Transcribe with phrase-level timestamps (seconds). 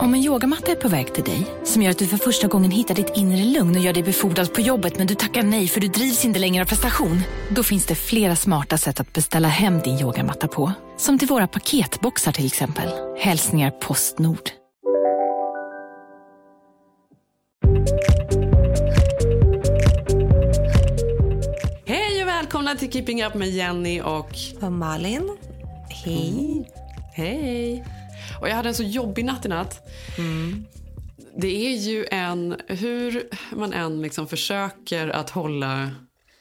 [0.00, 2.70] Om en yogamatta är på väg till dig, som gör att du för första gången
[2.70, 5.80] hittar ditt inre lugn och gör dig befordrad på jobbet men du tackar nej för
[5.80, 7.20] du drivs inte längre av prestation.
[7.50, 10.72] Då finns det flera smarta sätt att beställa hem din yogamatta på.
[10.96, 12.88] Som till våra paketboxar till exempel.
[13.18, 14.50] Hälsningar Postnord.
[21.86, 24.30] Hej och välkomna till Keeping Up med Jenny och...
[24.60, 25.36] Och Malin.
[26.04, 26.64] Hej.
[27.14, 27.84] Hej.
[28.40, 29.88] Och jag hade en så jobbig natt i natt.
[31.36, 32.56] Det är ju en...
[32.66, 35.90] Hur man än liksom försöker att hålla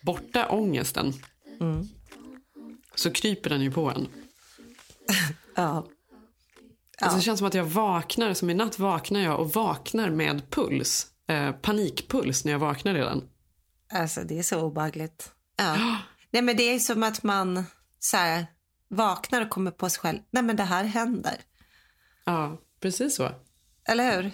[0.02, 1.14] borta ångesten
[2.96, 4.08] så kryper den ju på en.
[5.56, 5.88] Ja.
[7.02, 10.50] Alltså det känns som att jag vaknar, som i natt vaknar jag och vaknar med
[10.52, 11.08] puls.
[11.28, 13.24] Eh, panikpuls när jag vaknar redan.
[13.94, 15.32] Alltså det är så obehagligt.
[15.58, 15.76] Ja.
[16.32, 17.64] Nej men det är som att man
[18.00, 18.46] så här,
[18.88, 20.20] vaknar och kommer på sig själv.
[20.32, 21.36] Nej men det här händer.
[22.28, 23.32] Ja, precis så.
[23.88, 24.32] Eller hur?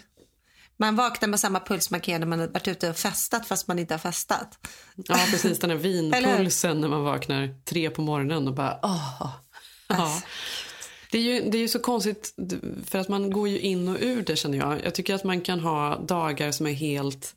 [0.78, 3.68] Man vaknar med samma puls man kan när man har varit ute och festat fast
[3.68, 4.68] man inte har festat.
[4.96, 5.60] Ja, precis.
[5.60, 5.78] Den hur?
[5.78, 9.30] vinpulsen när man vaknar tre på morgonen och bara åh.
[9.88, 10.22] Ja.
[11.12, 12.36] Det är, ju, det är ju så konstigt
[12.86, 14.86] för att man går ju in och ur det känner jag.
[14.86, 17.36] Jag tycker att man kan ha dagar som är helt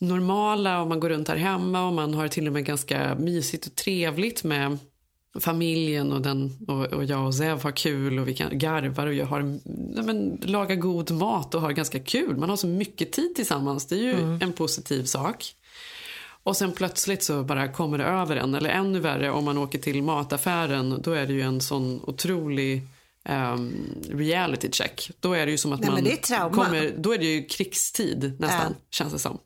[0.00, 3.66] normala och man går runt här hemma och man har till och med ganska mysigt
[3.66, 4.78] och trevligt med
[5.40, 9.14] familjen och, den, och, och jag och Zev har kul och vi kan garvar och
[9.14, 9.42] jag har,
[9.94, 12.36] nej men, lagar god mat och har ganska kul.
[12.36, 13.86] Man har så mycket tid tillsammans.
[13.86, 15.54] Det är ju en positiv sak.
[16.42, 18.54] Och sen plötsligt så bara kommer det över en.
[18.54, 21.00] Eller ännu värre om man åker till mataffären.
[21.02, 22.82] Då är det ju en sån otrolig
[23.24, 23.74] ehm,
[24.10, 25.10] reality check.
[25.20, 28.36] Då är det ju som att Nej, man är kommer, då är det ju krigstid
[28.40, 28.86] nästan, Ja.
[28.90, 29.38] känns det som.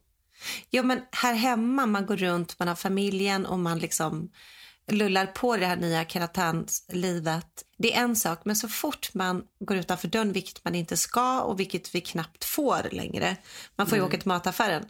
[0.71, 4.31] Jo men här hemma, man går runt, man har familjen och man liksom
[4.89, 7.47] lullar på det här nya karantänslivet.
[7.79, 11.41] Det är en sak, men så fort man går utanför dörren, vilket man inte ska
[11.41, 13.37] och vilket vi knappt får längre.
[13.77, 14.85] Man får ju åka till mataffären.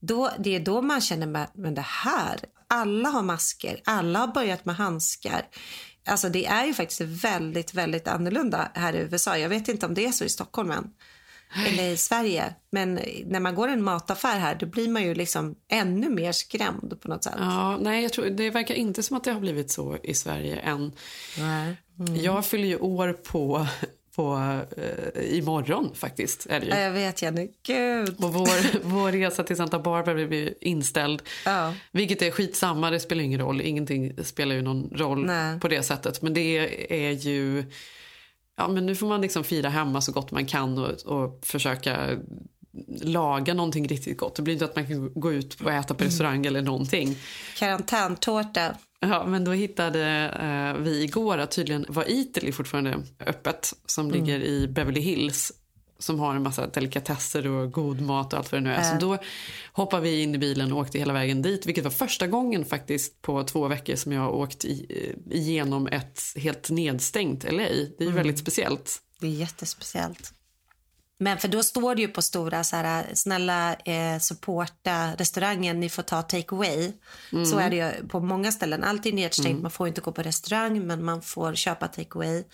[0.00, 4.64] Då, det är då man känner, men det här, alla har masker, alla har börjat
[4.64, 5.48] med handskar.
[6.06, 9.38] Alltså det är ju faktiskt väldigt, väldigt annorlunda här i USA.
[9.38, 10.90] Jag vet inte om det är så i Stockholm än.
[11.66, 12.54] Eller i Sverige.
[12.70, 17.00] Men när man går en mataffär här då blir man ju liksom ännu mer skrämd
[17.00, 17.34] på något sätt.
[17.38, 20.56] Ja, nej, jag tror, det verkar inte som att det har blivit så i Sverige
[20.56, 20.92] än.
[21.38, 21.76] Nej.
[22.22, 23.66] Jag fyller ju år på,
[24.16, 26.46] på eh, imorgon faktiskt.
[26.46, 26.72] Är det ju.
[26.72, 27.48] Ja, jag vet Jenny.
[27.62, 28.24] Gud.
[28.24, 31.22] Och vår, vår resa till Santa Barbara ju inställd.
[31.44, 31.74] Ja.
[31.92, 33.60] Vilket är skitsamma, det spelar ingen roll.
[33.60, 35.60] Ingenting spelar ju någon roll Nej.
[35.60, 36.22] på det sättet.
[36.22, 36.58] Men det
[36.88, 37.64] är ju...
[38.56, 42.18] Ja, men nu får man liksom fira hemma så gott man kan och, och försöka
[43.02, 44.36] laga någonting riktigt gott.
[44.36, 47.16] Det blir inte att man kan gå ut och äta på restaurang eller någonting.
[47.58, 48.76] Karantäntårta.
[49.00, 54.40] Ja, men då hittade eh, vi igår att tydligen var Italy fortfarande öppet som ligger
[54.40, 55.52] i Beverly Hills
[56.02, 58.82] som har en massa delikatesser och god mat och allt vad det nu är.
[58.82, 59.18] Så då
[59.72, 63.22] hoppade vi in i bilen och åkte hela vägen dit, vilket var första gången faktiskt
[63.22, 67.62] på två veckor som jag har åkt i, eh, igenom ett helt nedstängt LA.
[67.62, 68.98] Det är ju väldigt speciellt.
[69.20, 70.32] Det är jättespeciellt.
[71.18, 75.88] Men för då står det ju på stora så här, snälla eh, supporta restaurangen, ni
[75.88, 76.92] får ta take away.
[77.50, 78.84] Så är det ju på många ställen.
[78.84, 82.44] Allt är nedstängt, man får inte gå på restaurang men man får köpa take away.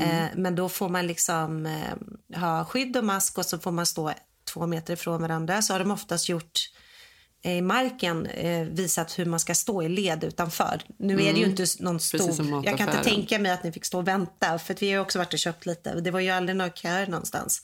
[0.00, 3.86] Eh, men då får man liksom eh, ha skydd och mask och så får man
[3.86, 4.12] stå
[4.52, 5.62] två meter ifrån varandra.
[5.62, 6.58] Så har de oftast gjort
[7.44, 10.82] eh, i marken eh, visat hur man ska stå i led utanför.
[10.98, 12.64] Nu är det ju inte någon stor...
[12.64, 15.18] Jag kan inte tänka mig att ni fick stå och vänta för vi har också
[15.18, 16.00] varit och köpt lite.
[16.00, 17.62] Det var ju aldrig några köer någonstans.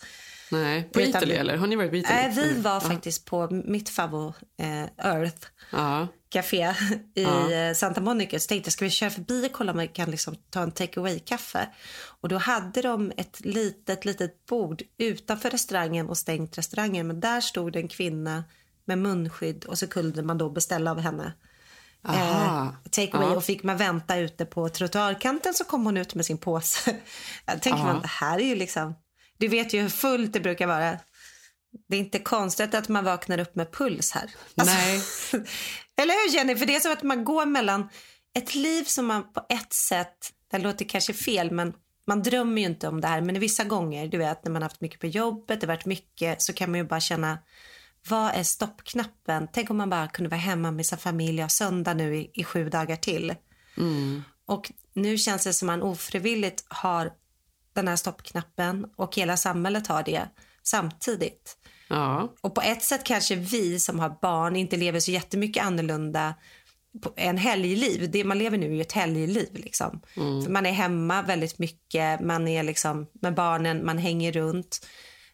[0.50, 1.56] Nej, på Utan- Italy eller?
[1.56, 2.14] Har ni varit på Italy?
[2.16, 2.80] Nej, vi var Ja.
[2.80, 6.08] faktiskt på mitt favvo eh, Earth Ja.
[6.28, 6.74] Café
[7.14, 7.52] i Ja.
[7.52, 8.40] eh, Santa Monica.
[8.40, 10.72] Så tänkte jag, ska vi köra förbi och kolla om vi kan liksom ta en
[10.72, 11.68] take away-kaffe?
[12.20, 17.06] Och då hade de ett litet, litet bord utanför restaurangen och stängt restaurangen.
[17.06, 18.44] Men där stod en kvinna
[18.84, 21.32] med munskydd och så kunde man då beställa av henne.
[22.08, 22.64] Aha.
[22.84, 23.36] Eh, take away Ja.
[23.36, 26.96] och fick man vänta ute på trottoarkanten så kom hon ut med sin påse.
[27.46, 28.94] Jag tänker man, det här är ju liksom,
[29.38, 30.98] du vet ju hur fullt det brukar vara.
[31.88, 34.30] Det är inte konstigt att man vaknar upp med puls här.
[34.54, 35.00] Alltså, Nej.
[36.00, 36.56] Eller hur Jenny?
[36.56, 37.88] För det är som att man går mellan
[38.38, 41.72] ett liv som man på ett sätt, det låter kanske fel men
[42.06, 44.80] man drömmer ju inte om det här men vissa gånger, du vet när man haft
[44.80, 47.38] mycket på jobbet, det varit mycket så kan man ju bara känna
[48.08, 49.48] vad är stoppknappen?
[49.52, 52.44] Tänk om man bara kunde vara hemma med sin familj och söndag nu i, i
[52.44, 53.34] sju dagar till.
[54.46, 57.12] Och nu känns det som man ofrivilligt har
[57.76, 60.28] den här stoppknappen och hela samhället har det
[60.62, 61.56] samtidigt.
[61.88, 62.34] Ja.
[62.40, 66.34] Och på ett sätt kanske vi som har barn inte lever så jättemycket annorlunda
[67.16, 68.10] en helgliv.
[68.10, 69.48] Det man lever nu är ju ett helgliv.
[69.52, 70.00] Liksom.
[70.14, 74.86] För man är hemma väldigt mycket, man är liksom med barnen, man hänger runt.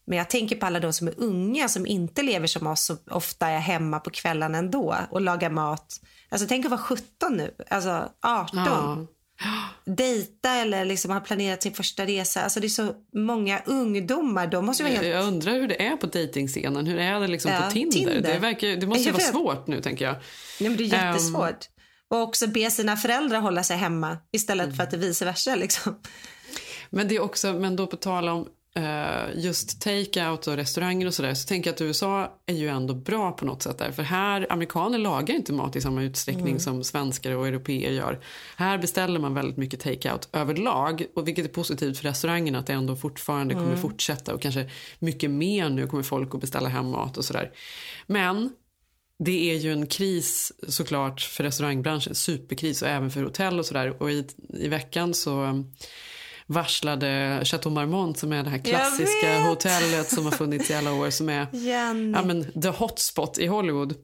[0.04, 3.16] Men jag tänker på alla de som är unga som inte lever som oss och
[3.16, 6.00] ofta är hemma på kvällen ändå och lagar mat.
[6.28, 8.58] Alltså tänk att vara 17 nu, alltså 18.
[8.58, 9.06] Ja.
[9.84, 12.42] Dejta eller liksom ha planerat sin första resa.
[12.42, 14.46] Alltså det är så många ungdomar.
[14.46, 15.06] De måste vara helt...
[15.06, 16.86] Jag undrar hur det är på dejtingscenen.
[16.86, 17.92] Hur är det liksom Ja, på Tinder?
[17.98, 18.20] Tinder.
[18.32, 20.14] Det, verkar, det måste ju vara svårt nu tänker jag.
[20.60, 21.06] Nej, men det är Ehm.
[21.08, 21.68] jättesvårt.
[22.10, 25.54] Och också be sina föräldrar hålla sig hemma istället för att det vice versa.
[25.54, 26.00] Liksom.
[26.90, 28.48] Men det är också, men då på tal om
[29.34, 33.32] just take-out och restauranger och sådär så tänker jag att USA är ju ändå bra
[33.32, 33.92] på något sätt där.
[33.92, 38.20] För här, amerikaner lagar inte mat i samma utsträckning som svenskar och europeer gör.
[38.56, 42.72] Här beställer man väldigt mycket take-out överlag och vilket är positivt för restaurangerna att det
[42.72, 47.16] ändå fortfarande kommer fortsätta och kanske mycket mer nu kommer folk att beställa hem mat
[47.16, 47.50] och sådär.
[48.06, 48.50] Men
[49.18, 54.02] det är ju en kris såklart för restaurangbranschen, superkris och även för hotell och sådär.
[54.02, 55.64] Och i, i veckan så
[56.52, 61.10] varslade Chateau Marmont som är det här klassiska hotellet som har funnits i alla år
[61.10, 62.12] som är Jenny.
[62.12, 63.94] ja, men, the hotspot i Hollywood.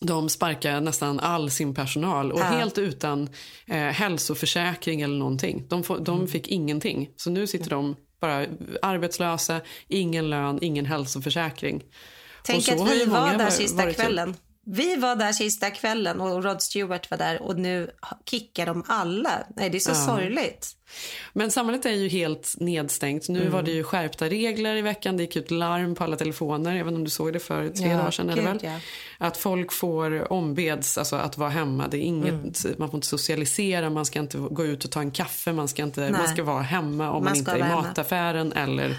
[0.00, 2.44] De sparkar nästan all sin personal och Ja.
[2.44, 3.28] helt utan
[3.66, 5.64] eh, hälsoförsäkring eller någonting.
[5.68, 7.08] De, får, de fick ingenting.
[7.16, 8.46] Så nu sitter de bara
[8.82, 11.82] arbetslösa, ingen lön, ingen hälsoförsäkring.
[12.44, 14.34] Tänk att vi var där sista kvällen.
[14.68, 17.90] Vi var där sista kvällen och Rod Stewart var där och nu
[18.30, 19.30] kickar de alla.
[19.56, 20.72] Nej, det är så sorgligt.
[21.32, 23.28] Men samhället är ju helt nedstängt.
[23.28, 25.16] Nu var det ju skärpta regler i veckan.
[25.16, 26.74] Det gick ut larm på alla telefoner.
[26.76, 28.34] Inte om du såg det för tre Ja, dagar sedan.
[28.34, 28.58] Gud, väl?
[28.62, 28.78] ja.
[29.18, 31.88] Att folk får ombeds alltså, att vara hemma.
[31.88, 35.10] Det är inget, Man får inte socialisera, man ska inte gå ut och ta en
[35.10, 35.52] kaffe.
[35.52, 37.82] Man ska, inte, man ska vara hemma om man, Man inte är i vara hemma.
[37.82, 38.96] mataffären eller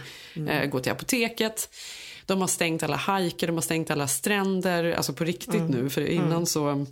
[0.50, 1.70] eh, gå till apoteket.
[2.28, 4.92] De har stängt alla hajker, de har stängt alla stränder.
[4.94, 5.90] Alltså på riktigt nu.
[5.90, 6.86] För innan så...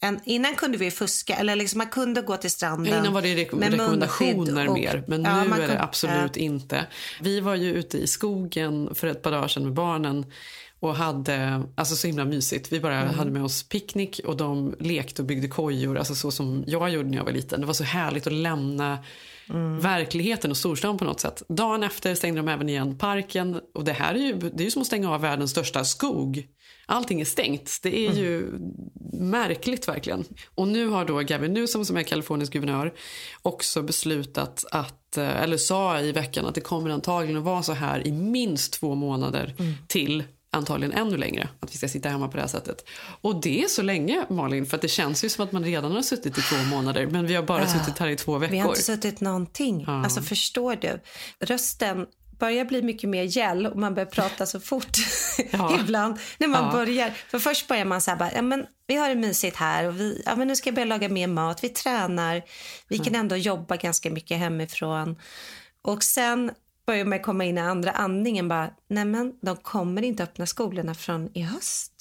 [0.00, 2.98] En, innan kunde vi fuska, eller liksom man kunde gå till stranden.
[2.98, 6.36] Innan var det rek- med rekommendationer och- mer, men Ja, nu är det kunde- absolut
[6.36, 6.86] inte.
[7.20, 10.26] Vi var ju ute i skogen för ett par dagar sedan med barnen
[10.80, 12.72] och hade alltså så himla mysigt.
[12.72, 13.14] Vi bara Mm.
[13.14, 17.08] hade med oss picknick och de lekte och byggde kojor, alltså så som jag gjorde
[17.08, 17.60] när jag var liten.
[17.60, 18.98] Det var så härligt att lämna
[19.50, 19.80] Mm.
[19.80, 21.42] verkligheten och storstan på något sätt.
[21.48, 24.70] Dagen efter stängde de även igen parken och det här är ju, det är ju
[24.70, 26.46] som att stänga av världens största skog.
[26.86, 27.78] Allting är stängt.
[27.82, 28.58] Det är ju
[29.12, 30.24] märkligt verkligen.
[30.54, 32.94] Och nu har då Gavin Newsom som är Kaliforniens guvernör
[33.42, 37.72] också beslutat att, eh, eller sa i veckan att det kommer antagligen att vara så
[37.72, 39.54] här i minst två månader
[39.86, 41.48] till antagligen ännu längre.
[41.60, 42.84] Att vi ska sitta hemma på det här sättet.
[43.20, 45.92] Och det är så länge Malin, för att det känns ju som att man redan
[45.92, 48.52] har suttit i två månader men vi har bara suttit här i två veckor.
[48.52, 49.84] Vi har inte suttit någonting.
[49.88, 51.00] Alltså förstår du?
[51.40, 52.06] Rösten
[52.38, 54.96] börjar bli mycket mer gäll och man börjar prata så fort
[55.50, 55.78] Ja.
[55.80, 56.72] ibland när man Ja.
[56.72, 57.10] börjar.
[57.28, 60.00] För först börjar man så här bara, ja men vi har det mysigt här och
[60.00, 62.42] vi, ja men nu ska jag börja laga mer mat, vi tränar,
[62.88, 65.16] vi kan ändå jobba ganska mycket hemifrån.
[65.82, 66.50] Och sen
[66.88, 70.94] börjar man komma in i andra andningen bara, nej men de kommer inte öppna skolorna
[70.94, 71.92] från i höst.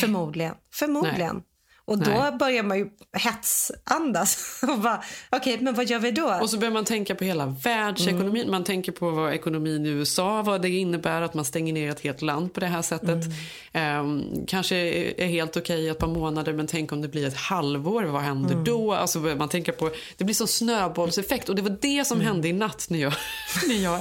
[0.00, 0.54] Förmodligen.
[0.72, 1.42] Förmodligen.
[1.88, 2.32] Och då Nej.
[2.32, 6.38] börjar man ju hetsandas och bara, okej men vad gör vi då?
[6.42, 8.36] Och så börjar man tänka på hela världsekonomin.
[8.42, 8.50] Mm.
[8.50, 12.00] Man tänker på vad ekonomin i USA, vad det innebär att man stänger ner ett
[12.00, 13.08] helt land på det här sättet.
[13.08, 13.32] Mm.
[13.72, 18.02] Ehm, kanske är helt okej ett par månader, men tänk om det blir ett halvår,
[18.02, 18.64] vad händer Mm.
[18.64, 18.94] då?
[18.94, 22.26] Alltså man tänker på, det blir sån snöbollseffekt och det var det som Mm.
[22.32, 23.12] hände i natt när jag,
[23.68, 24.00] när jag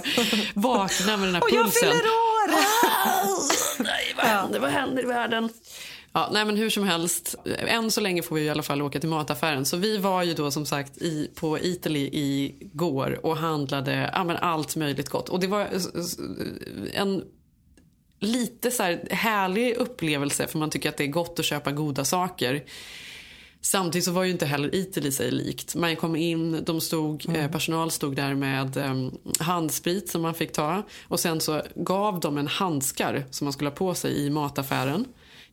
[0.54, 1.82] vaknade med den här och jag pulsen.
[1.90, 2.52] fyller år!
[3.84, 5.50] Nej, vad händer, vad händer i världen?
[6.16, 9.00] Ja, nej, men hur som helst, än så länge får vi i alla fall åka
[9.00, 9.66] till mataffären.
[9.66, 14.38] Så vi var ju då som sagt i, på Italy igår och handlade ja, men
[14.38, 15.30] allt möjligt gott.
[15.30, 15.68] Och det var
[16.94, 17.24] en
[18.20, 22.06] lite så här härlig upplevelse för man tycker att det är gott att köpa goda
[22.06, 22.64] saker.
[23.62, 25.76] Samtidigt så var ju inte heller Italy sig likt.
[25.76, 30.52] Man kom in, de stod, eh, personal stod där med eh, handsprit som man fick
[30.52, 30.84] ta.
[31.08, 35.06] Och sen så gav de en handskar som man skulle ha på sig i mataffären.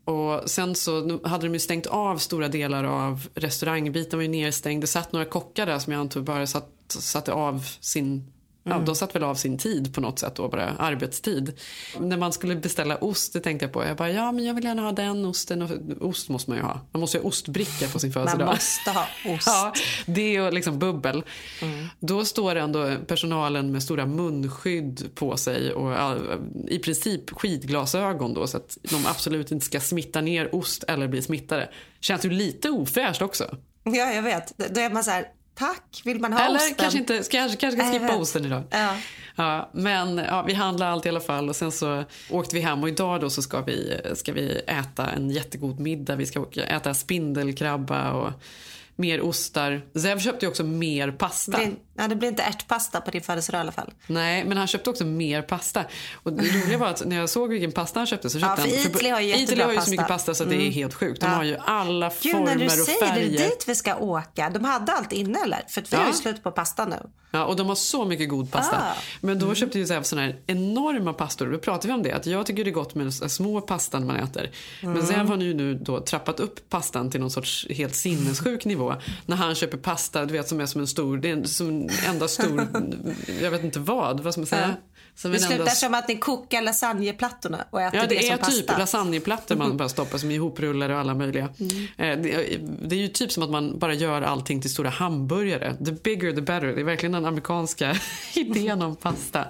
[0.04, 4.82] Och sen så hade de ju stängt av stora delar av restaurangbiten var ju nedstängd.
[4.82, 8.32] Det satt några kockar där som jag antar bara satt, satte av sin
[8.64, 11.60] Ja, de satt väl av sin tid på något sätt då, bara arbetstid.
[11.98, 13.84] När man skulle beställa ost, det tänkte jag på.
[13.84, 15.62] Jag bara, ja men jag vill gärna ha den osten.
[15.62, 16.80] Och, ost måste man ju ha.
[16.92, 18.46] Man måste ju ha ostbricka på sin födelsedag.
[18.46, 19.46] Man måste ha ost.
[19.46, 19.72] Ja,
[20.06, 21.24] det och liksom bubbel.
[22.00, 26.16] Då står ändå personalen med stora munskydd på sig och ja,
[26.68, 31.22] i princip skidglasögon då så att de absolut inte ska smitta ner ost eller bli
[31.22, 31.68] smittade.
[32.00, 33.56] Känns ju lite ofräscht också.
[33.84, 34.58] Ja, jag vet.
[34.74, 36.02] Då är man så här, Tack.
[36.04, 36.74] Vill man ha Eller osten?
[36.74, 38.20] kanske inte, kanske, kanske ska skippa vet.
[38.20, 38.62] osten idag.
[38.70, 38.96] Ja.
[39.36, 42.82] Ja, men ja, vi handlade allt i alla fall och sen så åkte vi hem
[42.82, 46.16] och idag då så ska vi, ska vi äta en jättegod middag.
[46.16, 48.32] Vi ska äta spindelkrabba och
[48.96, 49.82] mer ostar.
[49.94, 51.58] Zev köpte också mer pasta.
[51.58, 53.90] Det, ja, det blir inte ärtpasta på din födelsedag i alla fall.
[54.06, 55.84] Nej, men han köpte också mer pasta.
[56.22, 58.68] Och det roliga var att när jag såg vilken pasta han köpte så köpte för
[58.70, 58.78] han...
[58.90, 60.34] Italy har ju jättebra har ju så mycket pasta.
[60.34, 61.20] så att det är helt sjukt.
[61.20, 61.32] De Ja.
[61.32, 63.38] har ju alla Gud, när former du och säger det, färger.
[63.38, 64.50] det är dit vi ska åka.
[64.50, 65.60] De hade allt inne eller?
[65.68, 65.98] För vi Ja.
[65.98, 66.96] har ju slut på pasta nu.
[67.34, 68.76] Ja, och de har så mycket god pasta.
[68.76, 68.96] Ah.
[69.20, 71.46] Men då köpte ju såna här enorma pastor.
[71.46, 72.12] Då pratade vi om det.
[72.12, 74.50] Att jag tycker det är gott med så små pastan man äter.
[74.82, 74.94] Mm.
[74.94, 78.94] Men Zev har nu, nu då trappat upp pastan till någon sorts helt sinnessjuk nivå.
[79.26, 81.81] När han köper pasta, du vet som är som en stor, det är en, som
[81.90, 82.68] en enda stor,
[83.42, 84.76] jag vet inte vad, vad ska man säga?
[85.14, 88.36] Som Det slutar enda som att ni kokar lasagneplattorna och äter Ja, det, det, är
[88.42, 88.78] som typ pasta.
[88.78, 91.48] lasagneplattor man bara stoppar som ihoprullade och alla möjliga.
[91.60, 91.86] Mm.
[91.98, 92.58] Eh, Det,
[92.88, 95.76] det är ju typ som att man bara gör allting till stora hamburgare.
[95.84, 96.66] The bigger the better.
[96.66, 97.96] Det är verkligen den amerikanska
[98.34, 99.44] idén om pasta.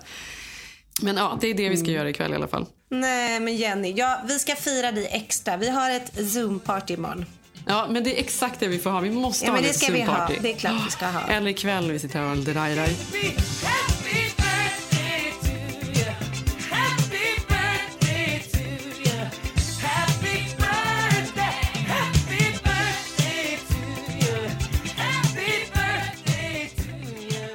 [1.02, 1.76] Men ja, det är det vi Mm.
[1.84, 2.66] ska göra ikväll i alla fall.
[2.90, 5.56] Nej, men Jenny, ja, vi ska fira dig extra.
[5.56, 7.24] Vi har ett Zoom-party imorgon.
[7.66, 9.00] Ja, men det är exakt det vi får ha.
[9.00, 10.14] Vi måste Ja, ha men det ett ska vi ha.
[10.14, 10.38] Zoom-party.
[10.42, 11.20] Det är klart vi ska ha.
[11.28, 12.32] Eller ikväll när vi sitter här och
[13.22, 13.32] you.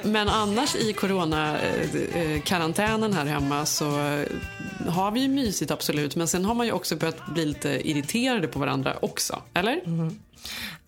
[0.04, 4.24] Men annars i corona-karantänen här hemma så eh,
[4.88, 6.16] har vi ju mysigt absolut.
[6.16, 9.42] Men sen har man ju också börjat bli lite irriterade på varandra också.
[9.54, 9.80] Eller?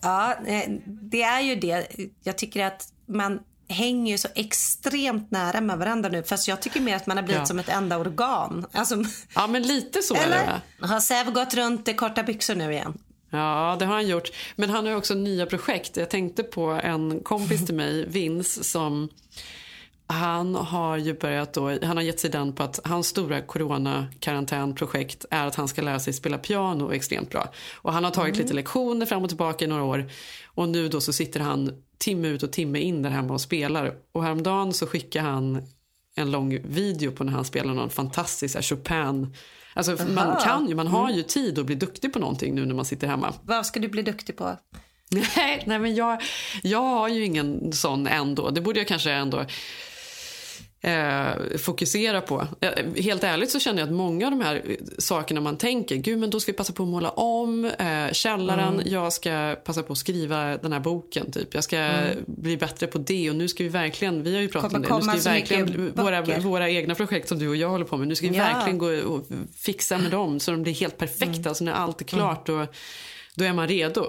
[0.00, 1.86] Ja, eh, det är ju det.
[2.22, 6.22] Jag tycker att man hänger ju så extremt nära med varandra nu.
[6.22, 7.46] Fast jag tycker mer att man har blivit Ja.
[7.46, 8.66] som ett enda organ.
[8.72, 8.96] Alltså,
[9.34, 10.24] Ja, men lite så är det.
[10.34, 10.60] eller?
[10.88, 12.98] Har Säv gått runt i korta byxor nu igen?
[13.30, 14.28] Ja, det har han gjort.
[14.56, 15.96] Men han har ju också nya projekt.
[15.96, 19.08] Jag tänkte på en kompis till mig, Vince, som
[20.10, 25.24] han har ju börjat då, han har gett sig den på att hans stora corona-karantänprojekt
[25.30, 27.52] är att han ska lära sig spela piano extremt bra.
[27.74, 30.10] Och han har tagit lite lektioner fram och tillbaka i några år.
[30.46, 33.94] Och nu då så sitter han timme ut och timme in där hemma och spelar.
[34.12, 35.62] Och häromdagen så skickar han
[36.14, 39.34] en lång video på när han spelar någon fantastisk här, Chopin.
[39.74, 42.74] Alltså man kan ju, man har ju tid att bli duktig på någonting nu när
[42.74, 43.34] man sitter hemma.
[43.42, 44.56] Vad ska du bli duktig på?
[45.36, 46.22] Nej, nej men jag,
[46.62, 48.50] jag har ju ingen sån ändå.
[48.50, 49.44] Det borde jag kanske ändå
[50.82, 52.46] eh, fokusera på.
[52.60, 54.62] Eh, helt ärligt så känner jag att många av de här
[54.98, 58.82] sakerna man tänker, gud men då ska vi passa på att måla om eh, källaren,
[58.84, 61.54] jag ska passa på att skriva den här boken typ.
[61.54, 61.90] Jag ska
[62.26, 65.06] bli bättre på det och nu ska vi verkligen, vi har ju pratat Kommer om
[65.06, 67.96] det, nu ska vi verkligen, våra, våra egna projekt som du och jag håller på
[67.96, 68.44] med, nu ska vi Ja.
[68.44, 72.04] verkligen gå och fixa med dem så de blir helt perfekta, så när allt är
[72.04, 72.66] klart då,
[73.34, 74.06] då är man redo.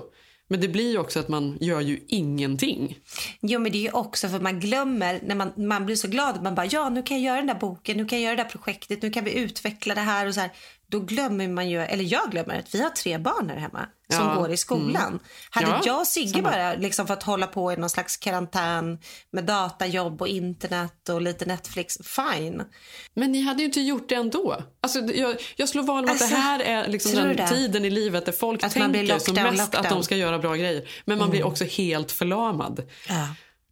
[0.51, 2.97] Men det blir ju också att man gör ju ingenting.
[3.41, 6.43] Jo, men det är ju också för man glömmer när man, man blir så glad.
[6.43, 8.43] Man bara, ja, nu kan jag göra den där boken, nu kan jag göra det
[8.43, 10.51] där projektet, nu kan vi utveckla det här och så här.
[10.91, 14.27] Då glömmer man ju, eller jag glömmer att vi har tre barn här hemma som
[14.27, 15.19] Ja, går i skolan.
[15.49, 16.51] Hade Ja, jag och Sigge samma.
[16.51, 18.99] bara liksom fått hålla på i någon slags karantän
[19.31, 22.63] med datajobb och internet och lite Netflix, fine.
[23.13, 24.63] Men ni hade ju inte gjort det ändå.
[24.81, 27.89] Alltså, jag, jag slår vad om att Alltså, det här är liksom den tiden i
[27.89, 30.89] livet där folk Att tänker som lockdown, mest att de ska göra bra grejer.
[31.05, 32.81] Men man blir också helt förlamad.
[33.09, 33.27] Ja.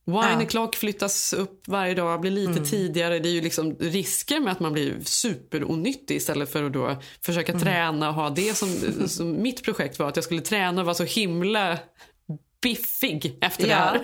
[0.10, 0.60] Wine Ja.
[0.60, 0.72] Mm.
[0.76, 3.20] flyttas upp varje dag, blir lite tidigare.
[3.20, 7.52] Det är ju liksom risker med att man blir superonyttig istället för att då försöka
[7.52, 7.64] Mm.
[7.64, 8.70] träna och ha det som,
[9.08, 10.08] som mitt projekt var.
[10.08, 11.78] Att jag skulle träna och vara så himla
[12.62, 13.76] biffig efter det Ja.
[13.78, 14.02] här.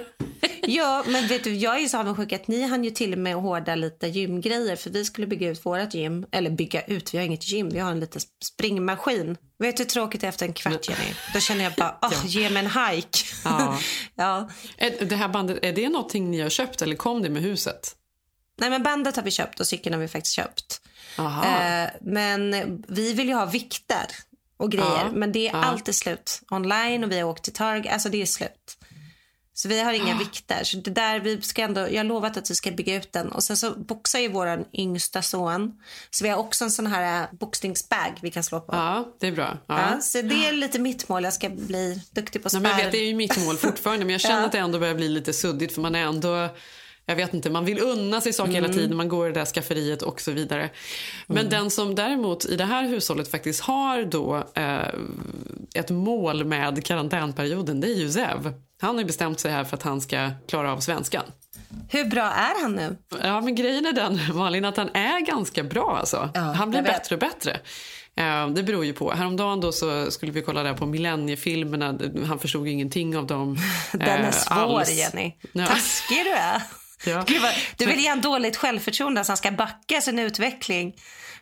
[0.67, 3.19] ja, men vet du, jag är ju så avundsjuk att ni hann ju till och
[3.19, 6.25] med hårda lite gymgrejer för vi skulle bygga ut vårt gym.
[6.31, 9.37] Eller bygga ut, vi har inget gym, vi har en liten springmaskin.
[9.59, 11.13] Vet du hur tråkigt det är efter en kvart Jenny?
[11.33, 13.19] Då känner jag bara, åh, ge mig en hike.
[13.43, 13.79] Ja.
[14.15, 14.49] ja.
[14.99, 17.95] Det här bandet, är det någonting ni har köpt eller kom det med huset?
[18.57, 20.81] Nej men bandet har vi köpt och cykeln har vi faktiskt köpt.
[21.17, 21.45] Aha.
[21.45, 22.51] Eh, men
[22.87, 24.05] vi vill ju ha vikter
[24.57, 24.87] och grejer.
[25.05, 25.63] Ja, Men det är ja.
[25.63, 26.41] alltid slut.
[26.51, 27.89] Online och vi har åkt till Targ.
[27.89, 28.77] Alltså det är slut.
[29.53, 29.95] Så vi har Ah.
[29.95, 30.63] inga vikter.
[30.63, 33.31] Så det där, vi ska ändå, jag har lovat att vi ska bygga ut den.
[33.31, 35.71] Och sen så boxar ju vår yngsta son.
[36.09, 38.75] Så vi har också en sån här eh, boxningsbag vi kan slå på.
[38.75, 39.57] Ja, det är bra.
[39.67, 39.91] Ja.
[39.91, 41.23] Ja, så det är lite mitt mål.
[41.23, 42.85] Jag ska bli duktig på Nej, men jag spärr.
[42.85, 44.45] vet, det är ju mitt mål fortfarande, men jag känner Ja.
[44.45, 46.49] att det ändå börjar bli lite suddigt för man är ändå
[47.05, 49.45] jag vet inte, man vill unna sig saker hela tiden, man går i det där
[49.45, 50.69] skafferiet och så vidare.
[51.27, 54.87] Men den som däremot i det här hushållet faktiskt har då eh,
[55.75, 58.53] ett mål med karantänperioden, det är ju Zev.
[58.81, 61.23] Han har bestämt sig här för att han ska klara av svenskan.
[61.89, 62.97] Hur bra är han nu?
[63.23, 66.29] Ja, men grejen är den, Malin, att han är ganska bra alltså.
[66.33, 67.59] Ja, han blir bättre och bättre.
[68.15, 69.11] Eh, Det beror ju på.
[69.11, 71.97] Häromdagen då så skulle vi kolla där på millenniefilmerna.
[72.27, 73.57] Han förstod ju ingenting av dem.
[73.91, 74.91] Den är eh, svår, alls.
[74.97, 75.33] Jenny.
[75.51, 75.65] Ja.
[75.65, 76.61] Taskig du är.
[77.05, 77.23] Ja.
[77.27, 80.95] Gud vad, du vill ge han dåligt självförtroende så han ska backa sin utveckling.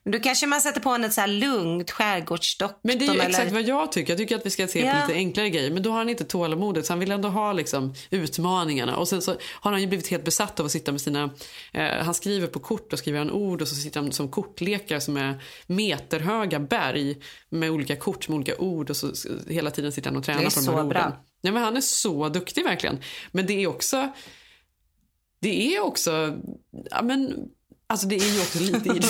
[0.06, 2.80] Men då kanske man sätter på honom ett så här lugnt skärgårdsdoktorn.
[2.84, 3.52] Men det är ju exakt eller...
[3.52, 4.12] vad jag tycker.
[4.12, 5.02] Jag tycker att vi ska se på Ja.
[5.02, 5.72] lite enklare grejer.
[5.72, 8.98] Men då har han inte tålamodet så han vill ändå ha liksom, utmaningarna.
[8.98, 11.30] Och sen så har han ju blivit helt besatt av att sitta med sina...
[11.74, 15.00] Eh, han skriver på kort och skriver han ord och så sitter han som kortlekar
[15.00, 17.18] som är meterhöga berg
[17.50, 19.12] med olika kort med olika ord och så
[19.48, 20.90] hela tiden sitter han och tränar Det är på de här så orden.
[20.90, 21.18] bra.
[21.42, 23.00] Ja, men han är så duktig verkligen.
[23.32, 24.12] Men det är också...
[25.44, 26.40] Det är också...
[26.92, 27.36] Ja, men,
[27.88, 28.90] alltså det är ju också lite...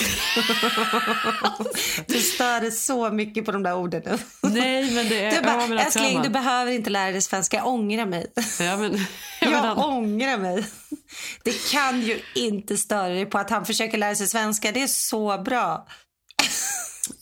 [2.08, 4.18] Du stör dig så mycket på de där orden nu.
[4.50, 8.06] Nej, men det är Du bara, älskling du behöver inte lära dig svenska, jag ångrar
[8.06, 8.32] mig.
[8.60, 8.94] Ja, men,
[9.42, 10.66] ja, men Jag han- ångrar mig.
[11.44, 14.72] Det kan ju inte störa dig på att han försöker lära sig svenska.
[14.72, 15.88] Det är så bra.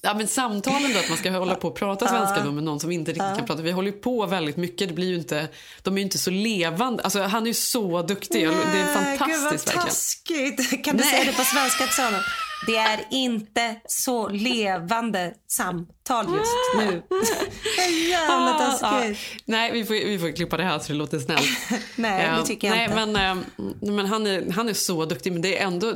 [0.02, 2.80] Ja, men samtalen då, att man ska hålla på och prata svenska då med någon
[2.80, 3.62] som inte riktigt kan prata.
[3.62, 4.88] Vi håller ju på väldigt mycket.
[4.88, 5.48] Det blir ju inte,
[5.82, 7.04] de är ju inte så levande.
[7.04, 8.48] Alltså, han är ju så duktig.
[8.48, 9.86] Det är Nej, fantastiskt Gud vad verkligen.
[9.86, 10.86] taskigt.
[10.86, 11.12] Kan du Nej.
[11.14, 12.22] säga det på svenska till honom?
[12.66, 17.04] Det är inte så levande samtal just nu.
[18.10, 19.20] Jävla taskigt.
[19.36, 19.42] ja.
[19.46, 21.48] Nej, vi får, vi får klippa det här så det låter snällt.
[21.96, 23.06] Nej, det tycker jag nej, inte.
[23.06, 23.44] Men, eh,
[23.92, 25.32] men han, är, han är så duktig.
[25.34, 25.94] Men det är ändå,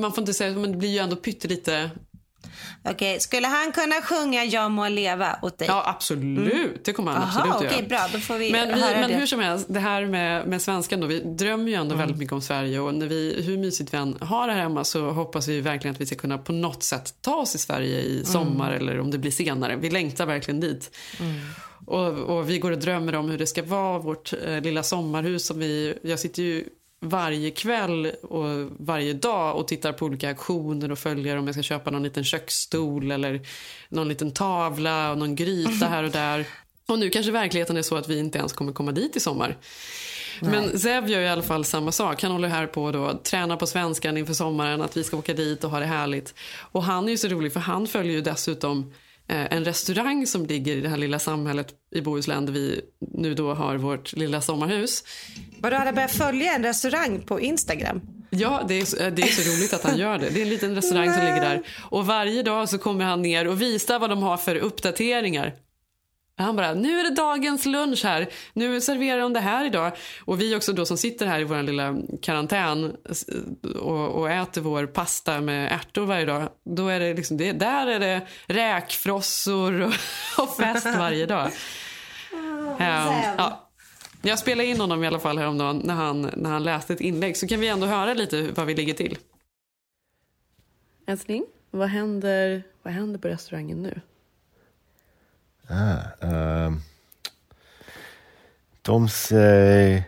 [0.00, 1.90] man får inte säga, men det blir ju ändå pyttelite...
[2.84, 5.68] Okej, skulle han kunna sjunga Jag må leva åt dig?
[5.68, 6.84] Ja, absolut.
[6.84, 7.88] Det kommer han Jaha, absolut okej, göra.
[7.88, 8.08] bra.
[8.12, 9.16] Då får vi Men, vi, men det.
[9.16, 11.98] hur som helst, det här med, med svenskan då, vi drömmer ju ändå Mm.
[11.98, 14.84] väldigt mycket om Sverige och när vi, hur mysigt vi än har det här hemma
[14.84, 18.00] så hoppas vi verkligen att vi ska kunna på något sätt ta oss i Sverige
[18.00, 18.12] Mm.
[18.12, 19.76] i sommar eller om det blir senare.
[19.76, 20.96] Vi längtar verkligen dit.
[21.20, 21.40] Mm.
[21.86, 25.46] Och, och vi går och drömmer om hur det ska vara, vårt eh, lilla sommarhus
[25.46, 26.64] som vi, jag sitter ju
[27.00, 31.62] varje kväll och varje dag och tittar på olika auktioner och följer om jag ska
[31.62, 33.40] köpa någon liten köksstol eller
[33.88, 36.46] någon liten tavla och någon gryta här och där.
[36.88, 39.56] Och nu kanske verkligheten är så att vi inte ens kommer komma dit i sommar.
[40.40, 42.22] Men Zev gör i alla fall samma sak.
[42.22, 45.64] Han håller här på då, träna på svenskan inför sommaren, att vi ska åka dit
[45.64, 46.34] och ha det härligt.
[46.56, 48.92] Och han är ju så rolig för han följer ju dessutom
[49.28, 53.54] en restaurang som ligger i det här lilla samhället i Bohuslän där vi nu då
[53.54, 55.04] har vårt lilla sommarhus.
[55.58, 58.00] Vadå, han har börjat följa en restaurang på Instagram?
[58.30, 60.30] Ja, det är, så- det är så roligt att han gör det.
[60.30, 61.62] Det är en liten restaurang som ligger där.
[61.90, 65.54] Och varje dag så kommer han ner och visar vad de har för uppdateringar.
[66.36, 68.28] Han bara, nu är det dagens lunch här.
[68.52, 69.92] Nu serverar de det här idag.
[70.24, 72.96] Och vi också då som sitter här i vår lilla karantän
[73.80, 76.48] och, och äter vår pasta med ärtor varje dag.
[76.64, 79.92] Då är det liksom, det, där är det räkfrossor och,
[80.38, 81.50] och fest varje dag.
[82.78, 83.70] Ehm, ja.
[84.22, 87.36] Jag spelade in honom i alla fall häromdagen när han, när han läste ett inlägg.
[87.36, 89.18] Så kan vi ändå höra lite vad vi ligger till.
[91.06, 94.00] Älskling, vad händer, vad händer på restaurangen nu?
[95.68, 96.80] Ehm,
[98.82, 100.02] de säger,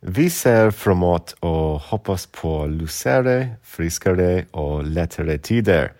[0.00, 5.92] vi ser framåt och hoppas på lysare, friskare och lättare tider.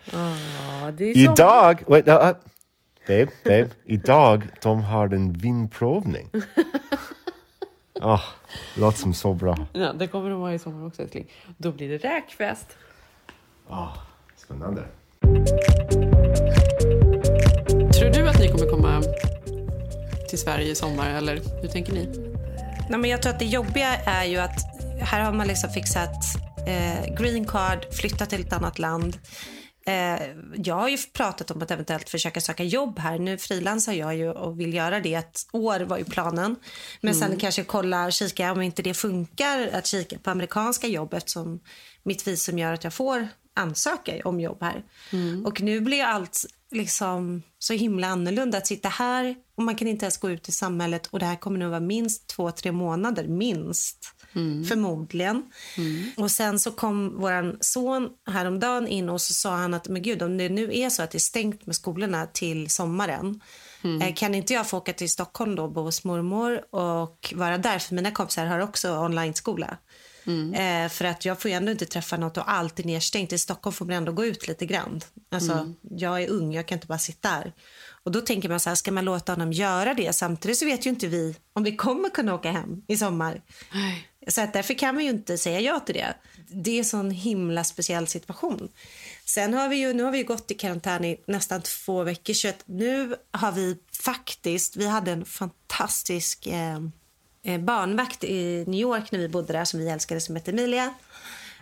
[0.98, 2.32] Idag, wait, no, uh,
[3.06, 6.30] babe, babe, idag de har en vinprovning.
[8.00, 8.22] Oh,
[8.76, 9.56] låter som så bra.
[9.72, 11.30] Ja, det kommer de ha i sommar också älskling.
[11.56, 12.76] Då blir det räkfest.
[14.36, 14.82] Spännande.
[18.52, 19.02] Kommer komma
[20.28, 22.08] till Sverige i sommar eller hur tänker ni?
[22.90, 24.60] Nej, men jag tror att det jobbiga är ju att
[25.00, 26.14] här har man liksom fixat
[26.66, 29.18] eh, green card, flyttat till ett annat land.
[29.86, 30.22] Eh,
[30.56, 33.18] jag har ju pratat om att eventuellt försöka söka jobb här.
[33.18, 35.14] Nu frilansar jag ju och vill göra det.
[35.14, 36.56] Ett år var ju planen.
[37.00, 41.60] Men sen kanske kolla kika om inte det funkar att kika på amerikanska jobb eftersom
[42.02, 44.82] mitt visum gör att jag får ansöka om jobb här.
[45.44, 50.04] Och nu blir allt liksom så himla annorlunda att sitta här och man kan inte
[50.04, 53.28] ens gå ut i samhället och det här kommer nog vara minst två, tre månader,
[53.28, 54.14] minst.
[54.68, 55.42] Förmodligen.
[56.16, 60.22] Och sen så kom våran son häromdagen in och så sa han att men gud
[60.22, 63.40] om det nu är så att det är stängt med skolorna till sommaren
[64.02, 67.58] eh, kan inte jag få åka till Stockholm då och bo hos mormor och vara
[67.58, 69.76] där för mina kompisar har också online-skola.
[70.54, 73.32] Eh, för att jag får ju ändå inte träffa något och allt är nedstängt.
[73.32, 75.00] I Stockholm får man ändå gå ut lite grann.
[75.30, 77.52] Alltså, Jag är ung, jag kan inte bara sitta här.
[78.04, 80.12] Och då tänker man så här, ska man låta honom göra det?
[80.12, 83.42] Samtidigt så vet ju inte vi om vi kommer kunna åka hem i sommar.
[83.72, 84.08] Nej.
[84.28, 86.14] Så att därför kan man ju inte säga ja till det.
[86.48, 88.68] Det är en sån himla speciell situation.
[89.24, 92.48] Sen har vi ju, nu har vi gått i karantän i nästan två veckor så
[92.48, 96.80] att nu har vi faktiskt, vi hade en fantastisk eh,
[97.60, 100.94] barnvakt i New York när vi bodde där som vi älskade som hette Emilia.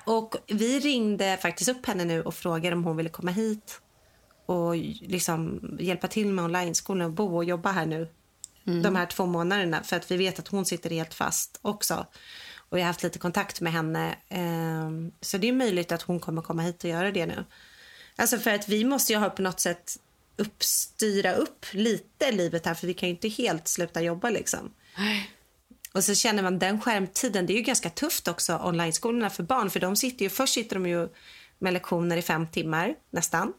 [0.05, 3.81] Och vi ringde faktiskt upp henne nu och frågade om hon ville komma hit
[4.47, 8.09] och liksom hjälpa till med online-skolan och bo och jobba här nu
[8.65, 12.07] de här två månaderna för att vi vet att hon sitter helt fast också.
[12.57, 14.17] Och jag har haft lite kontakt med henne.
[14.29, 17.45] Ehm, så det är möjligt att hon kommer komma hit och göra det nu.
[18.17, 19.97] Alltså för att vi måste ju ha på något sätt
[20.37, 24.71] uppstyra upp lite livet här för vi kan ju inte helt sluta jobba liksom.
[25.95, 29.71] Och så känner man den skärmtiden, det är ju ganska tufft också online-skolorna för barn
[29.71, 31.09] för de sitter ju, först sitter de ju
[31.59, 33.53] med lektioner i fem timmar nästan.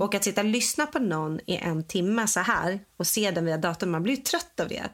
[0.00, 3.44] Och att sitta och lyssna på någon i en timme så här och se den
[3.44, 4.84] via datorn, man blir ju trött av det.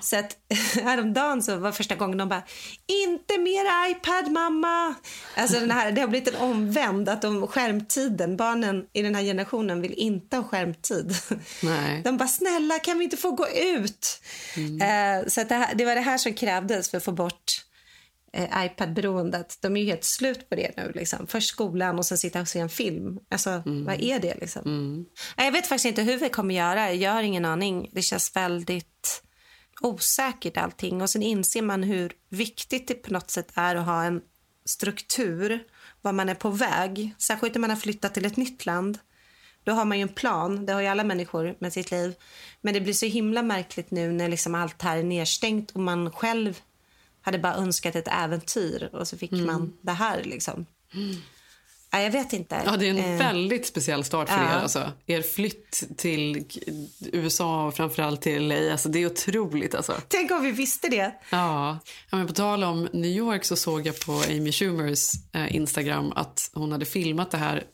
[0.00, 0.36] Så att
[0.82, 2.42] häromdagen så var första gången de bara,
[2.86, 4.94] inte mer iPad mamma.
[5.36, 9.22] Alltså den här, det har blivit en omvänd att de skärmtiden, barnen i den här
[9.22, 11.14] generationen vill inte ha skärmtid.
[11.62, 12.02] Nej.
[12.02, 14.22] De bara, snälla kan vi inte få gå ut?
[14.56, 17.52] Eh, så att det, här, det var det här som krävdes för att få bort
[18.32, 19.58] eh, iPad-beroendet.
[19.60, 20.92] De är ju helt slut på det nu.
[20.94, 21.26] Liksom.
[21.26, 23.18] Först skolan och sen sitta och se en film.
[23.30, 24.62] Alltså, vad är det liksom?
[25.36, 26.92] Nej, Jag vet faktiskt inte hur vi kommer göra.
[26.92, 27.90] Jag har ingen aning.
[27.92, 29.22] Det känns väldigt
[29.80, 31.02] osäkert allting.
[31.02, 34.20] Och sen inser man hur viktigt det på något sätt är att ha en
[34.64, 35.64] struktur.
[36.02, 37.14] Var man är på väg.
[37.18, 38.98] Särskilt när man har flyttat till ett nytt land.
[39.64, 40.66] Då har man ju en plan.
[40.66, 42.14] Det har ju alla människor med sitt liv.
[42.60, 46.10] Men det blir så himla märkligt nu när liksom allt här är nedstängt och man
[46.10, 46.60] själv
[47.22, 50.66] hade bara önskat ett äventyr och så fick man det här liksom.
[51.96, 52.62] Ja, jag vet inte.
[52.66, 54.50] Ja, det är en Eh, väldigt speciell start för ja.
[54.50, 54.62] er.
[54.62, 54.92] Alltså.
[55.06, 56.44] Er flytt till
[57.12, 59.74] USA och framförallt till LA, alltså, det är otroligt.
[59.74, 59.94] Alltså.
[60.08, 61.12] Tänk om vi visste det.
[61.30, 61.78] Ja.
[62.10, 66.12] ja, men på tal om New York så såg jag på Amy Schumers eh, Instagram
[66.16, 67.64] att hon hade filmat det här.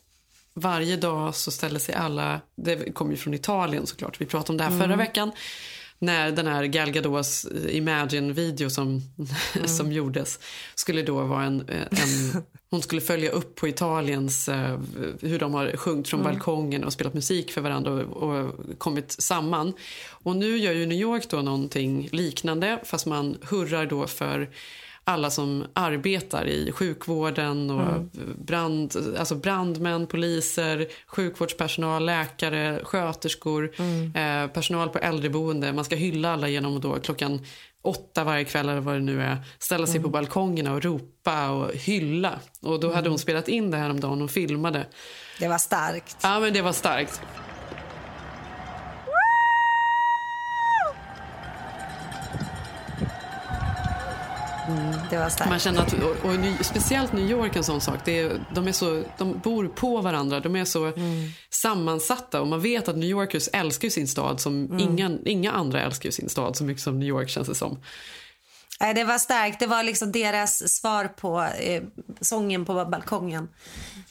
[0.55, 4.57] Varje dag så ställer sig alla, det kommer ju från Italien såklart, vi pratade om
[4.57, 5.31] det här förra veckan.
[5.99, 9.01] När den här Gal Gadots eh, Imagine-video som,
[9.65, 10.39] som gjordes
[10.75, 12.43] skulle då vara en, eh, en...
[12.69, 14.79] Hon skulle följa upp på Italiens eh,
[15.21, 19.73] hur de har sjungit från balkongen och spelat musik för varandra och, och kommit samman.
[20.09, 24.49] Och nu gör ju New York då någonting liknande fast man hurrar då för
[25.03, 28.01] alla som arbetar i sjukvården och
[28.37, 33.71] brand, alltså brandmän, poliser, sjukvårdspersonal, läkare, sköterskor,
[34.15, 35.73] eh, personal på äldreboende.
[35.73, 37.45] Man ska hylla alla genom då klockan
[37.81, 41.73] åtta varje kväll eller vad det nu är ställa sig på balkongerna och ropa och
[41.73, 42.39] hylla.
[42.61, 44.85] Och då hade hon spelat in det här om dagen och filmade.
[45.39, 46.17] Det var starkt.
[46.21, 47.21] Ja, men det var starkt.
[55.13, 55.49] Det var starkt.
[55.49, 57.99] Man känner att, och, och ny, speciellt New York en sån sak.
[58.05, 60.91] Det är, de, är så, de bor på varandra, de är så
[61.49, 66.11] sammansatta och man vet att New Yorkers älskar sin stad som inga, inga andra älskar
[66.11, 67.79] sin stad så mycket som New York känns det som.
[68.79, 69.59] Nej, det var starkt.
[69.59, 71.83] Det var liksom deras svar på eh,
[72.21, 73.49] sången på balkongen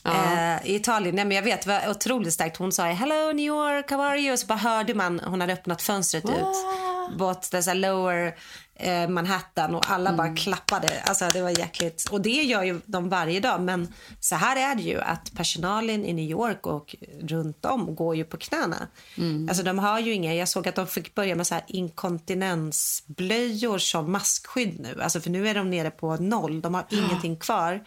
[0.05, 1.15] eh, i Italien.
[1.15, 2.57] Nej, men jag vet, det var otroligt starkt.
[2.57, 5.53] Hon sa “Hello New York, how are you?” och så bara hörde man, hon hade
[5.53, 6.57] öppnat fönstret ut
[7.51, 8.35] det så här lower
[8.75, 11.03] eh, Manhattan och alla bara klappade.
[11.05, 12.09] Alltså det var jäkligt.
[12.11, 13.61] Och det gör ju de varje dag.
[13.61, 18.17] Men så här är det ju att personalen i New York och runt om går
[18.17, 18.89] ju på knäna.
[19.49, 23.79] Alltså de har ju inga, jag såg att de fick börja med så här inkontinensblöjor
[23.79, 25.03] som maskskydd nu.
[25.03, 27.85] Alltså för nu är de nere på noll, de har ingenting kvar.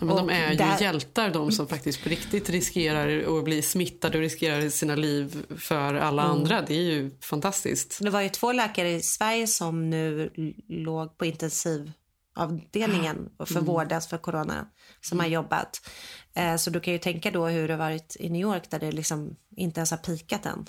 [0.00, 3.62] Ja, men de är ju där- hjältar de som faktiskt på riktigt riskerar att bli
[3.62, 6.62] smittade och riskerar sina liv för alla andra.
[6.62, 7.98] Det är ju fantastiskt.
[8.02, 10.30] Det var ju två läkare i Sverige som nu
[10.68, 14.66] låg på intensivavdelningen och för vårdas för corona
[15.00, 15.90] som har jobbat.
[16.34, 18.78] Eh, så du kan ju tänka då hur det har varit i New York där
[18.78, 20.66] det liksom inte ens har pikat än.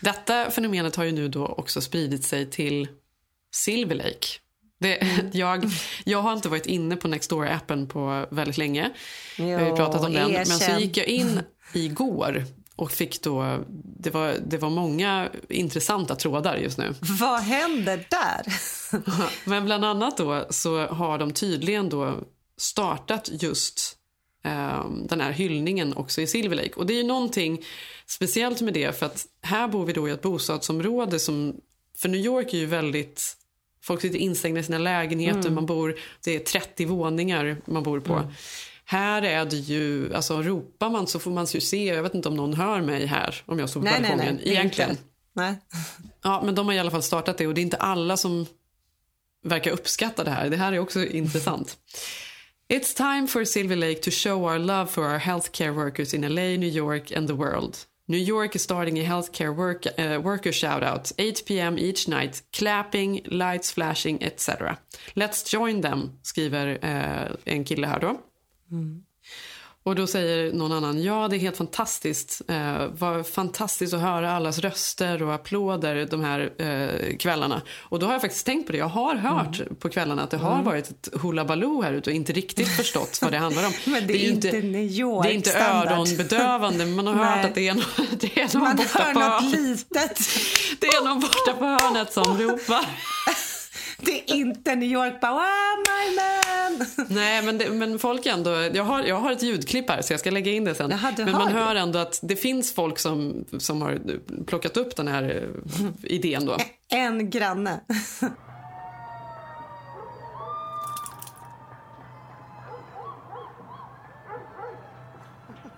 [0.00, 2.88] Detta fenomenet har ju nu då också spridit sig till
[3.54, 4.26] Silver Lake.
[4.82, 5.64] Det, jag,
[6.04, 8.90] jag har inte varit inne på Nextdoor-appen på väldigt länge.
[9.38, 10.32] Vi har Jo, pratat om den.
[10.32, 11.40] Men så gick jag in
[11.72, 12.44] igår
[12.76, 13.58] och fick då...
[13.98, 16.94] Det var, det var många intressanta trådar just nu.
[17.20, 18.46] Vad händer där?
[19.48, 22.14] Men bland annat då så har de tydligen då
[22.56, 23.96] startat just
[24.44, 26.72] eh, den här hyllningen också i Silver Lake.
[26.76, 27.64] Och det är ju någonting
[28.06, 31.56] speciellt med det för att här bor vi då i ett bostadsområde som
[31.98, 33.36] för New York är ju väldigt
[33.82, 38.32] Folk sitter instängda i sina lägenheter, man bor, det är 30 våningar man bor på.
[38.84, 42.28] Här är det ju, alltså ropar man så får man ju se, jag vet inte
[42.28, 44.40] om någon hör mig här om jag står på nej, nej, nej.
[44.42, 44.90] egentligen.
[44.90, 45.02] Inte.
[45.32, 45.54] Nej.
[46.24, 48.46] Ja, men de har i alla fall startat det och det är inte alla som
[49.44, 50.50] verkar uppskatta det här.
[50.50, 51.76] Det här är också intressant.
[52.68, 56.42] It's time for Silver Lake to show our love for our healthcare workers in LA,
[56.42, 57.76] New York and the world.
[58.12, 61.78] New York is starting a healthcare work, uh, worker shout-out, 8 p.m.
[61.78, 64.78] each night, clapping, lights flashing, etc.
[65.14, 68.20] Let's join them, skriver uh, en kille här då.
[68.70, 69.02] Mm.
[69.84, 72.42] Och då säger någon annan, ja det är helt fantastiskt.
[72.48, 77.62] Eh, vad fantastiskt att höra allas röster och applåder de här eh, kvällarna.
[77.78, 78.78] Och då har jag faktiskt tänkt på det.
[78.78, 79.74] Jag har hört Mm.
[79.76, 83.18] på kvällarna att det har varit ett hula baloo här ute och inte riktigt förstått
[83.22, 83.72] vad det handlar om.
[83.92, 85.92] Men det är ju inte New York Det är inte standard.
[85.92, 87.84] öronbedövande, men man har hört att det är, någon,
[88.18, 89.60] det är någon Man borta hör på hörnet.
[89.60, 90.18] litet.
[90.80, 92.86] Det är någon borta på hörnet som ropar.
[93.98, 95.40] Det är inte New York bara wow
[95.78, 96.51] my man.
[97.08, 98.50] Nej, men, det, men folk ändå...
[98.50, 100.90] Jag har, jag har ett ljudklipp här så jag ska lägga in det sen.
[100.90, 104.00] Jaha, men man hör ändå att det finns folk som, som har
[104.46, 106.56] plockat upp den här eh, idén då.
[106.88, 107.80] En granne.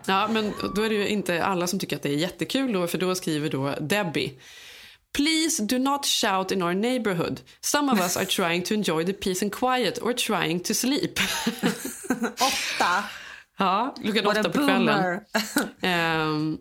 [0.07, 2.87] Ja, men då är det ju inte alla som tycker att det är jättekul då,
[2.87, 4.33] för då skriver då Debbie.
[5.15, 7.41] Please do not shout in our neighborhood.
[7.61, 11.21] Some of us are trying to enjoy the peace and quiet or trying to sleep.
[12.41, 13.05] Åtta.
[13.57, 15.21] ja, klockan åtta på kvällen.
[15.81, 16.59] Ehm,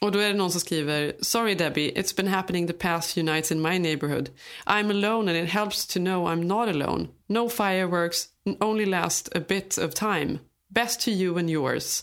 [0.00, 3.32] och då är det någon som skriver Sorry Debbie, it's been happening the past few
[3.32, 4.30] nights in my neighborhood.
[4.66, 7.08] I'm alone and it helps to know I'm not alone.
[7.26, 8.26] No fireworks,
[8.60, 10.38] only last a bit of time.
[10.70, 12.02] Best to you and yours.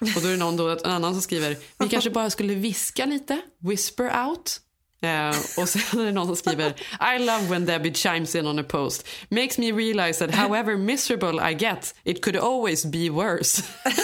[0.00, 3.06] Och då är det någon då, en annan som skriver Vi kanske bara skulle viska
[3.06, 4.60] lite, whisper out.
[5.02, 5.28] Eh,
[5.58, 6.74] och sen är det någon som skriver
[7.16, 9.08] I love when Debbie chimes in on a post.
[9.28, 13.62] Makes me realize that however miserable I get, it could always be worse.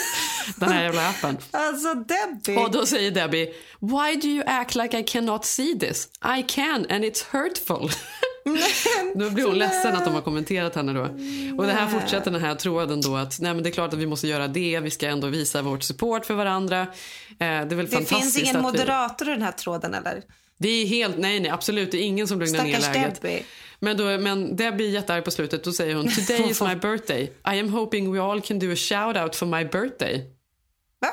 [0.56, 1.38] Den här jävla appen.
[1.50, 2.56] Alltså Debbie.
[2.56, 6.08] Och då säger Debbie, why do you act like I cannot see this?
[6.38, 7.90] I can and it's hurtful.
[9.14, 11.02] då blir hon ledsen att de har kommenterat henne då.
[11.58, 13.98] Och det här fortsätter den här tråden då att nej men det är klart att
[13.98, 16.80] vi måste göra det, vi ska ändå visa vårt support för varandra.
[16.80, 16.86] Eh,
[17.38, 20.22] det är väl det fantastiskt finns ingen moderator i den här tråden eller?
[20.62, 23.20] Det är helt, nej nej absolut, det är ingen som lugnar ner läget.
[23.22, 23.44] Debbie.
[23.80, 27.22] Men, då, men Debbie är jättearg på slutet, då säger hon Today is my birthday.
[27.24, 30.24] I am hoping we all can do a shout out for my birthday.
[31.00, 31.08] Va?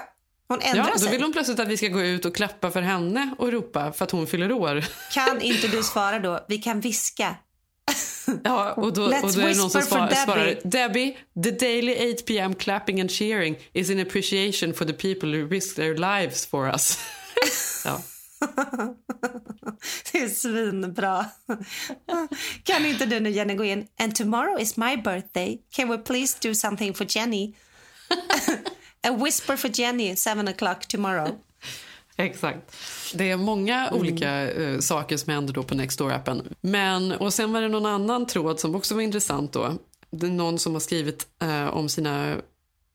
[0.48, 1.12] Hon ändrar Ja, då sig.
[1.12, 4.06] vill hon plötsligt att vi ska gå ut och klappa för henne och ropa för
[4.06, 4.86] att hon fyller år.
[5.14, 6.46] Kan inte du svara då?
[6.48, 7.36] Vi kan viska.
[8.44, 10.16] Ja, och då, Let's och då är det någon som svar, Debbie.
[10.16, 12.56] svarar Debbie, the daily 8 p.m.
[12.56, 17.00] clapping and cheering is in appreciation for the people who risk their lives for us.
[17.86, 18.02] ja.
[20.12, 21.26] Det är svinbra.
[22.64, 23.88] Kan inte du nu Jenny gå in?
[24.00, 25.60] And tomorrow is my birthday.
[25.76, 27.54] Can we please do something for Jenny?
[29.08, 31.30] A whisper for Jenny, seven o'clock tomorrow.
[32.18, 32.76] Exakt.
[33.14, 34.00] Det är många Mm.
[34.00, 36.54] olika eh, saker som händer då på Nextdoor-appen.
[36.62, 39.74] Men, och sen var det någon annan tråd som också var intressant då.
[40.12, 42.36] Det är någon som har skrivit eh, om sina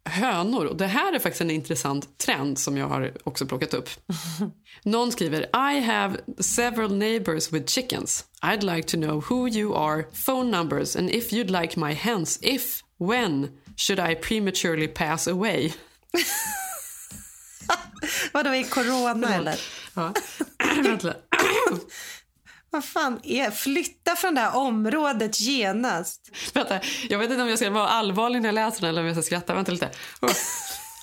[0.04, 0.64] hönor.
[0.64, 3.88] Och det här är faktiskt en intressant trend som jag har också plockat upp.
[4.82, 5.40] Någon skriver
[5.72, 8.24] I have several neighbors with chickens.
[8.42, 12.38] I'd like to know who you are, phone numbers and if you'd like my hens.
[12.42, 15.74] If, when should I prematurely pass away?
[18.32, 19.60] Vadå, i corona eller?
[19.94, 20.12] Ja.
[20.82, 21.14] Vänta.
[22.74, 26.30] Vad fan är Flytta från det här området genast.
[26.52, 29.06] Vänta, jag vet inte om jag ska vara allvarlig när jag läser den eller om
[29.06, 29.54] jag ska skratta.
[29.54, 29.90] Vänta lite.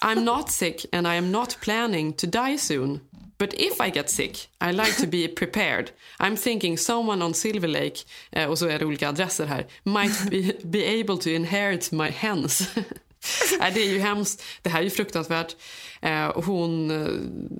[0.06, 3.00] I'm not sick and I am not planning to die soon.
[3.38, 5.92] But if I get sick, I like to be prepared.
[6.20, 8.00] I'm thinking someone on Silver Lake,
[8.32, 12.10] eh, och så är det olika adresser här, might be, be able to inherit my
[12.10, 12.70] hens.
[13.60, 14.44] Nej, det är ju hemskt.
[14.62, 15.56] Det här är ju fruktansvärt.
[16.02, 17.08] Eh, och hon eh,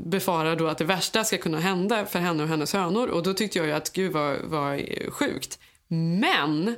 [0.06, 3.08] befarar då att det värsta ska kunna hända för henne och hennes hönor.
[3.08, 5.60] Och då tyckte jag ju att gud vad, vad sjukt.
[5.88, 6.76] Men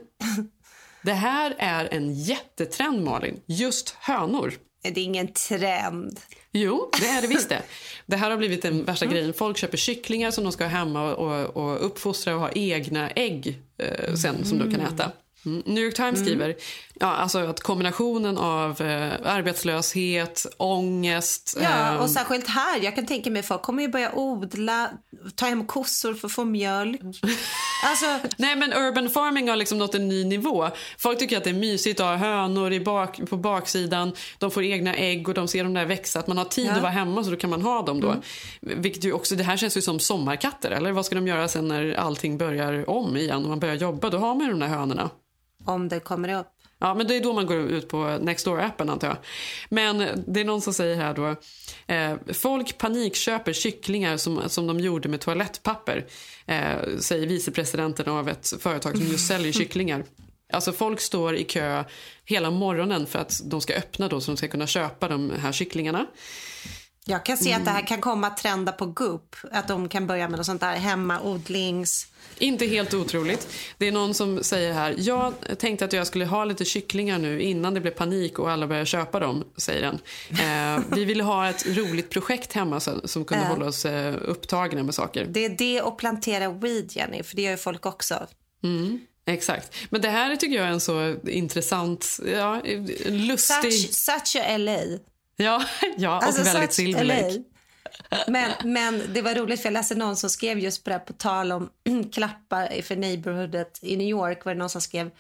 [1.02, 3.40] det här är en jättetrend Malin.
[3.46, 4.54] Just hönor.
[4.84, 6.20] Det är ingen trend.
[6.52, 7.62] Jo, det är det visst det.
[8.06, 9.34] Det här har blivit den värsta grejen.
[9.34, 13.62] Folk köper kycklingar som de ska ha hemma och, och, uppfostra och ha egna ägg
[13.78, 15.12] eh, sen som de kan äta.
[15.46, 15.64] Mm.
[15.66, 16.56] New York Times skriver
[17.00, 21.58] ja, alltså att kombinationen av eh, arbetslöshet, ångest...
[21.62, 22.80] Ja, eh, och särskilt här.
[22.84, 24.90] Jag kan tänka mig folk kommer ju börja odla,
[25.36, 27.02] ta hem kossor för att få mjölk.
[27.86, 30.70] Alltså, Nej men urban farming har liksom nått en ny nivå.
[30.98, 34.12] Folk tycker att det är mysigt att ha hönor i bak, på baksidan.
[34.38, 36.20] De får egna ägg och de ser dem där växa.
[36.20, 36.68] Att man har tid Ja.
[36.70, 36.78] Mm.
[36.78, 38.16] att vara hemma så då kan man ha dem då.
[38.62, 40.72] Vilket ju också, det här känns ju som sommarkatter.
[40.72, 44.10] Eller vad ska de göra sen när allting börjar om igen och man börjar jobba?
[44.10, 45.10] Då har man ju de där hönorna.
[45.66, 46.48] Om det kommer upp.
[46.80, 49.18] Ja, men det är då man går ut på Nextdoor-appen antar jag.
[49.70, 51.36] Men det är någon som säger här då.
[51.94, 56.06] Eh, folk panikköper kycklingar som, som de gjorde med toalettpapper.
[56.46, 60.04] Eh, säger vicepresidenten av ett företag som just säljer kycklingar.
[60.54, 61.84] Alltså folk står i kö
[62.26, 65.52] hela morgonen för att de ska öppna då så de ska kunna köpa de här
[65.52, 66.06] kycklingarna.
[67.06, 69.36] Jag kan se att det här kan komma att trenda på Goop.
[69.52, 72.08] Att de kan börja med något sånt där hemmaodlings...
[72.38, 73.48] Inte helt otroligt.
[73.78, 77.42] Det är någon som säger här, jag tänkte att jag skulle ha lite kycklingar nu
[77.42, 80.00] innan det blev panik och alla började köpa dem, säger den.
[80.30, 84.84] Eh, vi ville ha ett roligt projekt hemma som, som kunde hålla oss eh, upptagna
[84.84, 85.26] med saker.
[85.26, 88.28] Det är det och plantera weed, Jenny, för det gör ju folk också.
[89.26, 89.74] Exakt.
[89.90, 92.62] Men det här tycker jag är en så intressant, ja,
[93.06, 93.74] lustig...
[93.74, 94.80] Such, such a LA.
[95.36, 95.64] Ja,
[95.98, 97.32] ja och Alltså, väldigt such Silver Lake.
[97.34, 97.44] LA.
[98.28, 101.04] Men, men det var roligt för jag läste någon som skrev just på det här,
[101.06, 101.70] på tal om
[102.14, 105.12] klappar för neighborhoodet i New York var det någon som skrev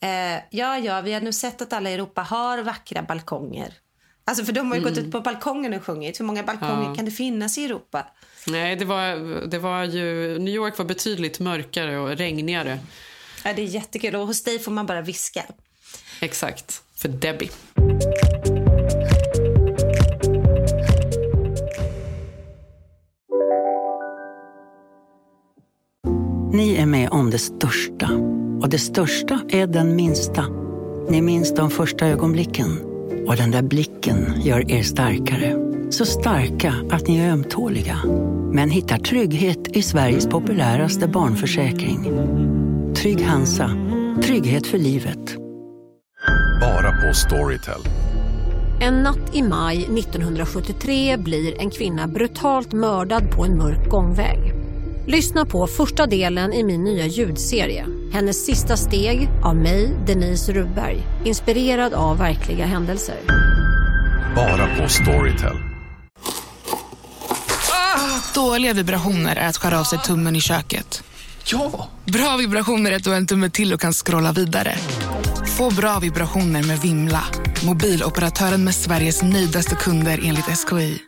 [0.00, 3.74] eh, ja, ja, vi har nu sett att alla i Europa har vackra balkonger.
[4.24, 6.20] Alltså för de har ju gått ut på balkongen och sjungit.
[6.20, 6.88] Hur många balkonger Mm.
[6.88, 6.94] Ja.
[6.94, 8.06] kan det finnas i Europa?
[8.46, 9.16] Nej, det var,
[9.46, 10.38] det var ju...
[10.38, 12.78] New York var betydligt mörkare och regnigare.
[13.44, 15.44] Ja, det är jättekul och hos dig får man bara viska.
[16.20, 16.82] Exakt.
[16.96, 17.50] För Debbie.
[26.52, 28.10] Ni är med om det största.
[28.62, 30.44] Och det största är den minsta.
[31.08, 32.78] Ni minns de första ögonblicken.
[33.26, 35.56] Och den där blicken gör er starkare.
[35.90, 37.98] Så starka att ni är ömtåliga.
[38.52, 42.04] Men hittar trygghet i Sveriges populäraste barnförsäkring.
[42.94, 43.70] Trygg Hansa.
[44.22, 45.36] Trygghet för livet.
[46.60, 47.80] Bara på Storytel.
[48.80, 54.67] En natt i maj 1973 blir en kvinna brutalt mördad på en mörk gångväg.
[55.10, 57.86] Lyssna på första delen i min nya ljudserie.
[58.12, 61.02] Hennes sista steg av mig, Denise Rubberg.
[61.24, 63.16] Inspirerad av verkliga händelser.
[64.36, 65.56] Bara på Storytel.
[68.34, 71.02] Dåliga vibrationer är att skära av sig tummen i köket.
[71.44, 71.88] Ja!
[72.04, 74.74] Bra vibrationer är att du har en tumme till och kan scrolla vidare.
[75.56, 77.24] Få bra vibrationer med Vimla.
[77.66, 81.07] Mobiloperatören med Sveriges nöjdaste kunder enligt SKI.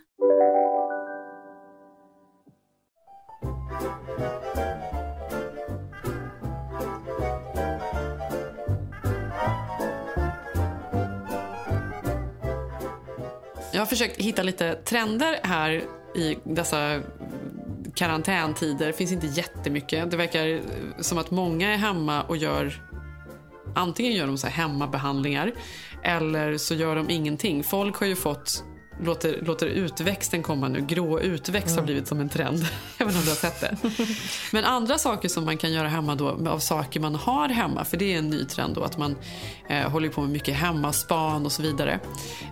[13.81, 15.83] Jag har försökt hitta lite trender här
[16.15, 17.01] i dessa
[17.95, 18.87] karantäntider.
[18.87, 20.11] Det finns inte jättemycket.
[20.11, 20.61] Det verkar
[20.99, 22.81] som att många är hemma och gör
[23.75, 25.51] Antingen gör de så här hemmabehandlingar
[26.03, 27.63] eller så gör de ingenting.
[27.63, 28.63] Folk har ju fått
[28.99, 30.81] Låter, låter utväxten komma nu.
[30.81, 32.65] Grå utväxt har blivit som en trend.
[32.97, 33.77] Jag vet inte om du har sett det.
[34.51, 37.97] Men andra saker som man kan göra hemma då av saker man har hemma, för
[37.97, 39.15] det är en ny trend då att man
[39.69, 41.99] eh, håller på med mycket hemmaspan och så vidare.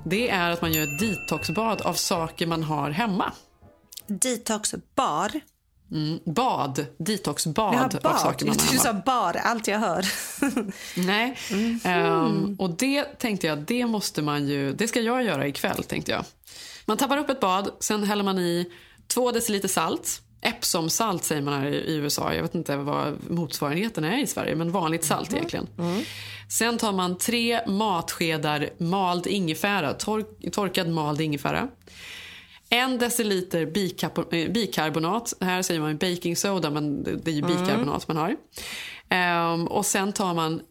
[0.06, 3.34] Det är att man gör ett detoxbad av saker man har hemma.
[4.08, 5.32] Detox bar.
[5.91, 8.82] Mm, bad, detoxbad Ja, av saker man Jag hemma.
[8.82, 10.06] sa bar, allt jag hör.
[11.08, 11.38] Nej.
[11.84, 16.12] Ehm, och det tänkte jag, det måste man ju, det ska jag göra ikväll tänkte
[16.12, 16.23] jag.
[16.86, 18.71] Man tappar upp ett bad, sen häller man i
[19.08, 20.21] två deciliter salt.
[20.41, 22.34] Epsom-salt säger man här i USA.
[22.34, 25.67] Jag vet inte vad motsvarigheten är i Sverige, men vanligt salt egentligen.
[26.49, 31.67] Sen tar man tre matskedar mald ingefära, tork, torkad mald ingefära.
[32.69, 35.34] En deciliter eh, bikarbonat.
[35.41, 38.36] Här säger man baking soda, men det är ju bikarbonat man har.
[39.10, 40.62] Ehm, och sen tar man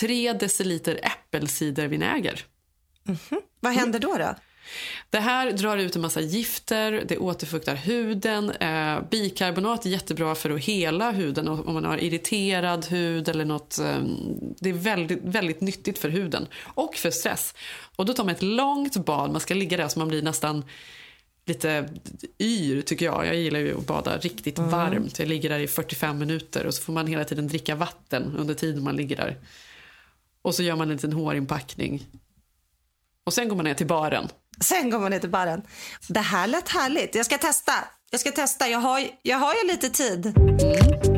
[0.00, 2.44] tre deciliter äppelcidervinäger.
[3.60, 4.16] Vad händer då?
[4.18, 4.34] då?
[5.10, 8.50] Det här drar ut en massa gifter, det återfuktar huden.
[8.50, 13.78] Eh, bikarbonat är jättebra för att hela huden om man har irriterad hud eller något.
[13.78, 14.02] Eh,
[14.58, 17.54] det är väldigt, väldigt nyttigt för huden och för stress.
[17.96, 20.64] Och då tar man ett långt bad, man ska ligga där så man blir nästan
[21.48, 21.88] lite
[22.38, 23.26] yr tycker jag.
[23.26, 25.18] Jag gillar ju att bada riktigt varmt.
[25.18, 28.54] Jag ligger där i 45 minuter och så får man hela tiden dricka vatten under
[28.54, 29.36] tiden man ligger där.
[30.42, 32.06] Och så gör man en liten hårinpackning.
[33.24, 34.28] Och sen går man ner till baren.
[34.60, 35.62] Sen går man ner till baren.
[36.08, 37.14] Det här lät härligt.
[37.14, 37.72] Jag ska testa.
[38.10, 38.68] Jag ska testa.
[38.68, 40.32] Jag har, jag har ju lite tid.
[40.36, 41.17] Ni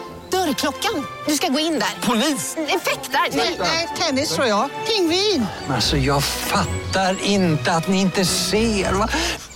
[0.51, 1.05] Dörrklockan.
[1.27, 2.07] Du ska gå in där.
[2.07, 2.57] Polis?
[2.57, 3.37] Effektar?
[3.59, 4.69] Nej, tennis tror jag.
[4.87, 5.45] Pingvin.
[5.69, 8.93] Alltså jag fattar inte att ni inte ser.
[8.93, 9.09] Va?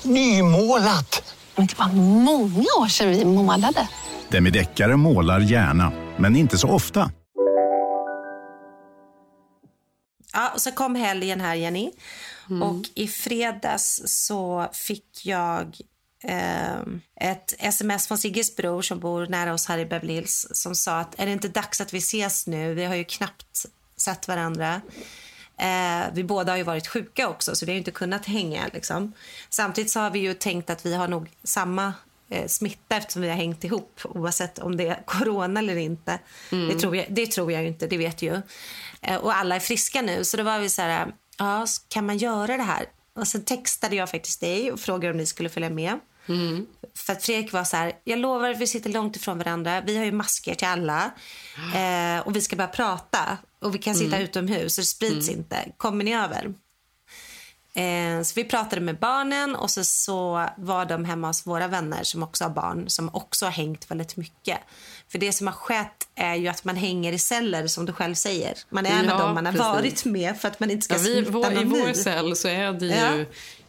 [0.04, 1.36] Nymålat!
[1.56, 3.88] Men det var många år sedan vi målade.
[4.30, 7.12] Demideckare målar gärna, men inte så ofta.
[10.34, 11.92] Ja, och så kom helgen här Jenny.
[12.64, 15.78] Och i fredags så fick jag
[17.16, 21.00] ett sms från Sigges bror som bor nära oss här i Beverly Hills som sa
[21.00, 22.74] att är det inte dags att vi ses nu?
[22.74, 23.66] Vi har ju knappt
[23.98, 24.82] sett varandra.
[25.58, 29.14] Eh, vi båda har ju varit sjuka också så vi har inte kunnat hänga liksom.
[29.50, 31.94] Samtidigt så har vi ju tänkt att vi har nog samma
[32.30, 36.20] eh, smitta eftersom vi har hängt ihop oavsett om det är corona eller inte.
[36.52, 36.68] Mm.
[36.68, 38.42] Det, tror jag, det tror jag inte, det vet ju.
[39.02, 42.18] Eh, och alla är friska nu så då var vi så här, ja kan man
[42.18, 42.86] göra det här?
[43.16, 46.00] Och sen textade jag faktiskt dig och frågade om ni skulle följa med.
[46.28, 46.66] Mm.
[46.96, 49.82] För att Fredrik var så här, jag lovar att vi sitter långt ifrån varandra.
[49.82, 51.12] Vi har ju masker till alla.
[51.76, 53.38] Eh, och vi ska bara prata.
[53.62, 54.22] Och vi kan sitta Mm.
[54.22, 55.40] utomhus och det sprids Mm.
[55.40, 55.58] inte.
[55.78, 56.54] Kommer ni över?
[57.74, 62.04] Eh, så vi pratade med barnen och så, så var de hemma hos våra vänner
[62.04, 64.58] som också har barn som också har hängt väldigt mycket.
[65.12, 68.16] För det som har skett är ju att man hänger i celler som du själv
[68.16, 68.54] säger.
[68.70, 69.68] Man är med Ja, dem man har precis.
[69.68, 71.94] varit med för att man inte ska Ja, vi, smitta vår, I någon vår ny.
[71.94, 73.26] cell så är det ju Ja.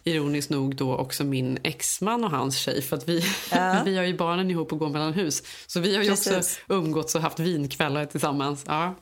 [0.06, 2.82] Ironiskt nog då också min exman och hans tjej.
[2.82, 3.82] För att vi, Ja.
[3.84, 5.42] vi har ju barnen ihop och går mellan hus.
[5.66, 6.58] Så vi har ju också Precis.
[6.68, 8.64] umgåtts och haft vinkvällar tillsammans.
[8.66, 8.94] Ja.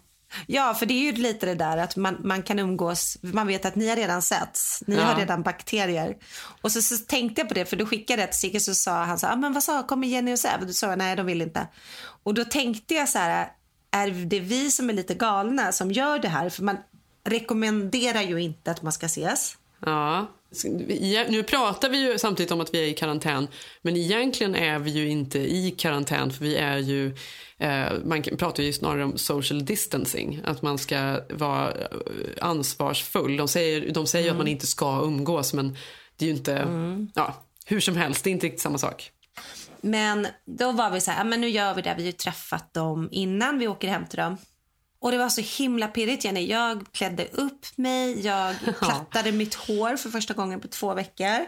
[0.46, 3.64] Ja, för det är ju lite det där att man, man kan umgås, man vet
[3.64, 5.02] att ni har redan setts, ni Ja.
[5.02, 6.16] har redan bakterier.
[6.62, 9.04] Och så, så tänkte jag på det, för då skickade jag till Sigge så sa
[9.04, 10.66] han så ah, men vad sa, kommer Jenny och Zev?
[10.66, 11.68] Då sa jag, nej de vill inte.
[12.22, 13.48] Och då tänkte jag så här,
[13.90, 16.50] är det vi som är lite galna som gör det här?
[16.50, 16.76] För man
[17.28, 19.56] rekommenderar ju inte att man ska ses.
[19.80, 20.26] Ja.
[21.28, 23.48] Nu pratar vi ju samtidigt om att vi är i karantän.
[23.82, 27.16] Men egentligen är vi ju inte i karantän för vi är ju
[27.58, 30.40] eh, man pratar ju snarare om social distancing.
[30.44, 31.86] Att man ska vara eh,
[32.40, 33.36] ansvarsfull.
[33.36, 35.76] De säger, de säger ju att man inte ska umgås men
[36.16, 36.66] det är ju inte,
[37.14, 39.10] ja, hur som helst, det är inte riktigt samma sak.
[39.80, 41.94] Men då var vi så här, "Ja, men nu gör vi det.
[41.96, 44.36] Vi har ju träffat dem innan vi åker hem till dem.
[45.04, 46.46] Och det var så himla pirrigt Jenny.
[46.46, 51.46] Jag klädde upp mig, jag plattade mitt hår för första gången på två veckor.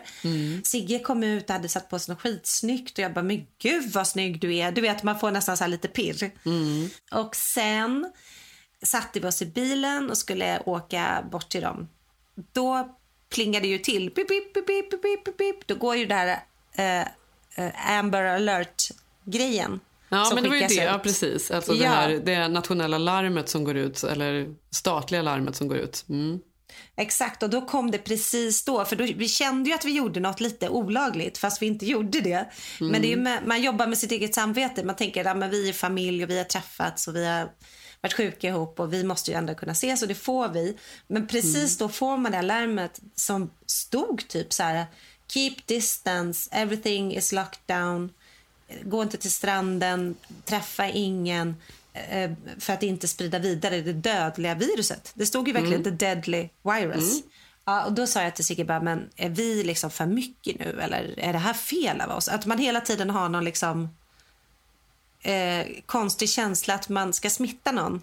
[0.62, 3.92] Sigge kom ut och hade satt på sig något skitsnyggt och jag bara, men gud
[3.92, 4.72] vad snygg du är.
[4.72, 6.30] Du vet, man får nästan så här lite pirr.
[7.12, 8.12] Och sen
[8.82, 11.88] satte vi oss i bilen och skulle åka bort till dem.
[12.52, 12.96] Då
[13.28, 14.10] plingade ju till.
[14.10, 15.66] Pip, pip, pip, pip, pip, pip, pip.
[15.66, 16.42] Då går ju det här
[16.72, 17.08] eh,
[17.54, 19.80] eh, Amber alert-grejen.
[20.08, 20.74] Ja, men det var ju det.
[20.74, 21.50] Ja, precis.
[21.50, 21.90] Alltså det, Ja.
[21.90, 26.04] här, det nationella larmet som går ut, eller statliga larmet som går ut.
[26.08, 26.38] Mm.
[26.96, 28.84] Exakt, och då kom det precis då.
[28.84, 32.20] För då, vi kände ju att vi gjorde något lite olagligt fast vi inte gjorde
[32.20, 32.50] det.
[32.80, 32.92] Mm.
[32.92, 34.84] Men det är ju med, man jobbar med sitt eget samvete.
[34.84, 37.48] Man tänker att ja, vi är familj och vi har träffats och vi har
[38.00, 40.76] varit sjuka ihop och vi måste ju ändå kunna ses och det får vi.
[41.08, 44.86] Men precis då får man det larmet som stod typ så här
[45.32, 48.12] keep distance, everything is locked down,
[48.82, 51.56] gå inte till stranden, träffa ingen
[51.92, 55.12] eh, för att inte sprida vidare det dödliga viruset.
[55.14, 55.98] Det stod ju verkligen Mm.
[55.98, 57.12] the deadly virus.
[57.12, 57.30] Mm.
[57.64, 60.80] Ja, och då sa jag till Sigge bara, men är vi liksom för mycket nu
[60.80, 62.28] eller är det här fel av oss?
[62.28, 63.88] Att man hela tiden har någon liksom
[65.22, 68.02] eh, konstig känsla att man ska smitta någon.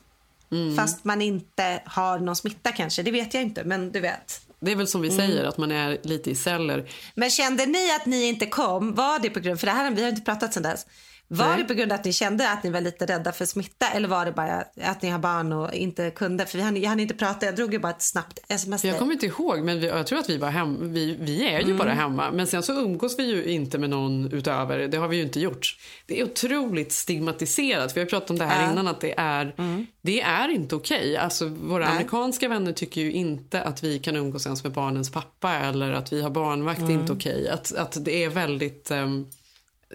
[0.52, 0.76] Mm.
[0.76, 4.42] Fast man inte har någon smitta kanske, det vet jag inte men du vet.
[4.64, 5.18] Det är väl som vi Mm.
[5.28, 6.90] säger, att man är lite i celler.
[7.16, 10.02] Men kände ni att ni inte kom, var det på grund, för det här, vi
[10.02, 10.86] har inte pratat sedan dess.
[11.28, 11.58] Var Nej.
[11.58, 14.08] det på grund av att ni kände att ni var lite rädda för smitta eller
[14.08, 16.46] var det bara att ni har barn och inte kunde?
[16.46, 19.00] För vi hann, jag hann inte prata, jag drog ju bara ett snabbt sms Jag
[19.00, 20.78] kommer inte ihåg, men vi, jag tror att vi var hemma.
[20.82, 21.78] Vi, vi är ju Mm.
[21.78, 22.32] bara hemma.
[22.32, 24.80] Men sen så umgås vi ju inte med någon utöver.
[24.88, 25.78] Det har vi ju inte gjort.
[26.06, 27.98] Det är otroligt stigmatiserat.
[27.98, 28.72] Vi har pratat om det här Ja.
[28.72, 29.56] innan, att det är,
[30.02, 31.18] det är inte okej.
[31.18, 31.92] Alltså, våra Nej.
[31.94, 36.14] amerikanska vänner tycker ju inte att vi kan umgås ens med barnens pappa eller att
[36.14, 36.80] vi har barnvakt.
[36.80, 37.02] Det är Mm.
[37.02, 37.50] inte okej.
[37.50, 38.92] Att, att det är väldigt...
[38.92, 39.26] ehm,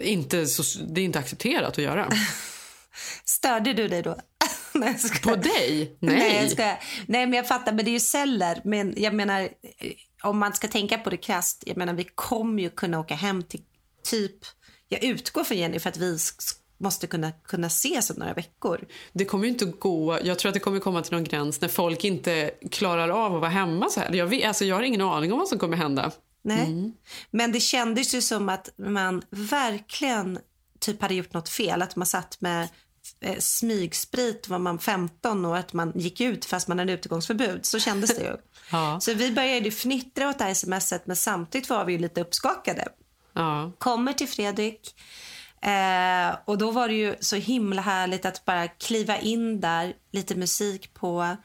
[0.01, 2.09] inte så, det är inte accepterat att göra.
[3.25, 4.17] Störde du dig då?
[4.73, 4.97] Nej.
[5.23, 5.97] På dig?
[6.01, 6.17] Nej.
[6.17, 6.79] Nej, jag skojar.
[7.07, 8.61] Nej, men jag fattar, men det är ju celler.
[8.65, 9.49] Men jag menar, eh,
[10.23, 13.43] om man ska tänka på det krasst, jag menar vi kommer ju kunna åka hem
[13.43, 13.61] till
[14.05, 14.37] typ,
[14.89, 16.19] jag utgår från Jenny för att vi
[16.79, 18.87] måste kunna, kunna ses om några veckor.
[19.13, 20.19] Det kommer ju inte gå.
[20.25, 23.41] Jag tror att det kommer komma till någon gräns när folk inte klarar av att
[23.41, 24.15] vara hemma så här.
[24.15, 26.13] Jag, vet, alltså jag har ingen aning om vad som kommer hända.
[26.43, 26.67] Nej.
[26.67, 26.93] Mm.
[27.31, 30.39] Men det kändes ju som att man verkligen
[30.81, 31.83] typ hade gjort något fel.
[31.83, 32.69] Att man satt med
[33.21, 37.67] eh, smygsprit var man 15 och att man gick ut fast man hade utegångsförbud.
[37.67, 38.37] Så kändes det ju.
[38.71, 39.01] Ja.
[39.01, 42.89] Så vi började fnittra åt det här smset men samtidigt var vi ju lite uppskakade.
[43.33, 43.73] Ja.
[43.79, 44.95] Kommer till Fredrik
[45.63, 50.35] eh, och då var det ju så himla härligt att bara kliva in där, lite
[50.35, 51.37] musik på.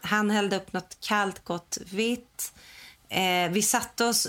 [0.00, 2.53] Han hällde upp något kallt gott vitt.
[3.14, 4.28] Eh, vi satte oss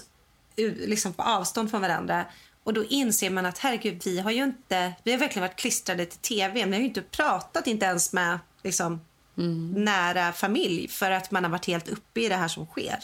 [0.78, 2.26] liksom på avstånd från varandra.
[2.64, 6.06] Och då inser man att herregud, vi har ju inte, vi har verkligen varit klistrade
[6.06, 6.60] till tv.
[6.60, 9.02] Men vi har ju inte pratat, inte ens med liksom,
[9.76, 10.88] nära familj.
[10.88, 13.00] För att man har varit helt uppe i det här som sker.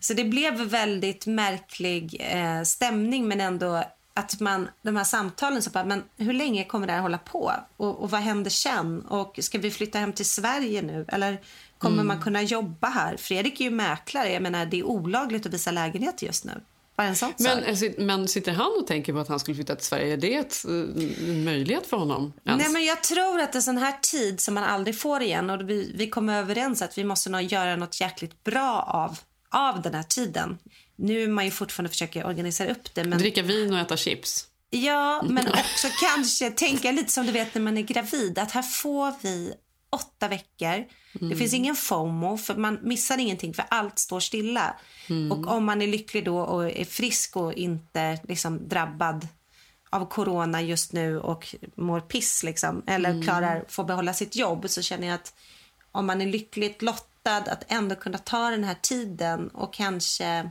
[0.00, 3.84] Så det blev väldigt märklig eh, stämning men ändå
[4.14, 7.52] att man, de här samtalen, så bara, men hur länge kommer det här hålla på?
[7.76, 9.00] Och, och vad händer sen?
[9.02, 11.04] Och ska vi flytta hem till Sverige nu?
[11.08, 11.40] Eller
[11.78, 12.06] kommer Mm.
[12.06, 13.16] man kunna jobba här?
[13.16, 16.52] Fredrik är ju mäklare, jag menar det är olagligt att visa lägenhet just nu.
[16.96, 17.82] Bara en sån Men, sak.
[17.82, 20.12] eh, men sitter han och tänker på att han skulle flytta till Sverige?
[20.12, 20.72] Är det ett, eh,
[21.28, 22.32] en möjlighet för honom?
[22.44, 22.62] ens?
[22.62, 25.50] Nej, men jag tror att det är sån här tid som man aldrig får igen
[25.50, 29.18] och vi, vi kommer överens att vi måste nog göra något jäkligt bra av,
[29.50, 30.58] av den här tiden.
[31.02, 33.04] Nu är man ju fortfarande försöker organisera upp det.
[33.04, 33.18] Men...
[33.18, 34.46] Dricka vin och äta chips?
[34.70, 38.38] Ja, men också kanske tänka lite som du vet när man är gravid.
[38.38, 39.54] Att här får vi
[39.90, 40.84] åtta veckor.
[41.12, 41.38] Det Mm.
[41.38, 44.76] finns ingen FOMO för man missar ingenting för allt står stilla.
[45.08, 45.32] Mm.
[45.32, 49.28] Och om man är lycklig då och är frisk och inte liksom drabbad
[49.90, 53.22] av corona just nu och mår piss liksom, eller Mm.
[53.22, 55.34] klarar får behålla sitt jobb så känner jag att
[55.92, 60.50] om man är lyckligt lottad att ändå kunna ta den här tiden och kanske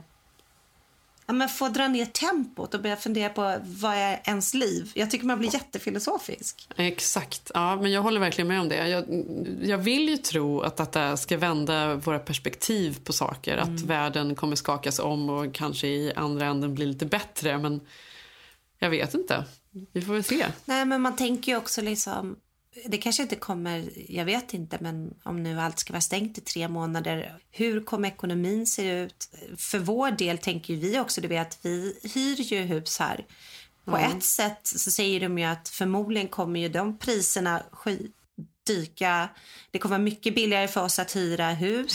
[1.26, 4.92] ja, men få dra ner tempot och börja fundera på vad är ens liv.
[4.94, 6.68] Jag tycker man blir jättefilosofisk.
[6.76, 7.50] Exakt.
[7.54, 8.88] Ja, men jag håller verkligen med om det.
[8.88, 9.04] Jag,
[9.62, 13.56] jag vill ju tro att detta ska vända våra perspektiv på saker.
[13.56, 17.58] Att världen kommer skakas om och kanske i andra änden bli lite bättre.
[17.58, 17.80] Men
[18.78, 19.44] jag vet inte.
[19.92, 20.46] Vi får väl se.
[20.64, 22.36] Nej, men man tänker ju också liksom,
[22.86, 26.40] det kanske inte kommer, jag vet inte, men om nu allt ska vara stängt i
[26.40, 29.28] tre månader, hur kommer ekonomin se ut?
[29.58, 33.24] För vår del tänker vi också, du vet, vi hyr ju hus här.
[33.84, 34.16] På Ja.
[34.16, 37.62] ett sätt så säger de ju att förmodligen kommer ju de priserna
[38.66, 39.28] dyka.
[39.70, 41.94] Det kommer vara mycket billigare för oss att hyra hus.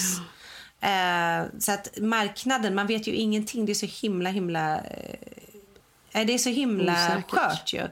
[0.81, 3.65] Eh, så att marknaden, man vet ju ingenting.
[3.65, 4.77] Det är så himla, himla...
[6.11, 7.31] Eh, det är så himla Osäkert.
[7.31, 7.87] skört ju.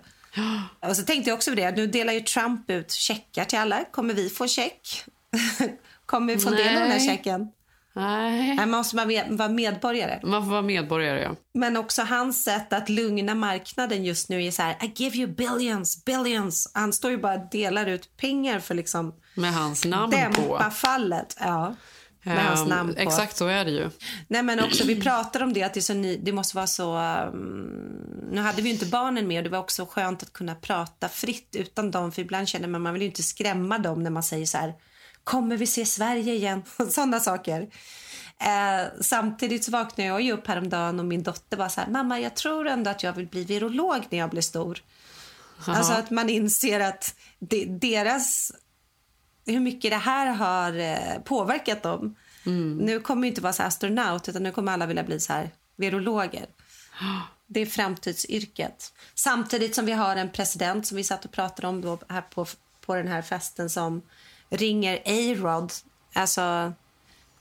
[0.89, 3.83] Och så tänkte jag också på det, nu delar ju Trump ut checkar till alla.
[3.91, 5.03] Kommer vi få check?
[6.05, 7.07] Kommer vi få del av den här Nej.
[7.07, 7.47] checken?
[7.95, 8.55] Nej.
[8.55, 8.95] Nej, man måste
[9.29, 10.19] vara medborgare.
[10.23, 11.35] Man får vara medborgare, ja.
[11.53, 15.27] Men också hans sätt att lugna marknaden just nu är så här, I give you
[15.27, 16.71] billions, billions.
[16.73, 20.71] Han står ju bara och delar ut pengar för liksom Med hans namn dämpa på.
[20.71, 21.37] fallet.
[21.39, 21.75] Ja,
[22.25, 23.01] med hans Ehm, namn på.
[23.01, 23.89] Exakt så är det ju.
[24.27, 26.97] Nej men också vi pratar om det att det, så ny, det måste vara så
[26.97, 27.95] um,
[28.31, 31.55] nu hade vi inte barnen med och det var också skönt att kunna prata fritt
[31.55, 34.45] utan dem för ibland känner man man vill ju inte skrämma dem när man säger
[34.45, 34.73] så här
[35.23, 37.61] kommer vi se Sverige igen sådana saker.
[38.41, 42.19] Eh, samtidigt så vaknade jag ju upp häromdagen och min dotter var så här mamma
[42.19, 44.81] jag tror ändå att jag vill bli virolog när jag blir stor.
[45.65, 45.75] Jaha.
[45.75, 48.51] Alltså att man inser att de, deras
[49.45, 52.15] hur mycket det här har eh, påverkat dem.
[52.79, 55.49] Nu kommer ju inte vara så astronaut utan nu kommer alla vilja bli så här
[55.75, 56.45] virologer.
[57.47, 58.93] Det är framtidsyrket.
[59.15, 62.45] Samtidigt som vi har en president som vi satt och pratade om då här på,
[62.85, 64.01] på den här festen som
[64.49, 65.71] ringer A-Rod
[66.13, 66.73] alltså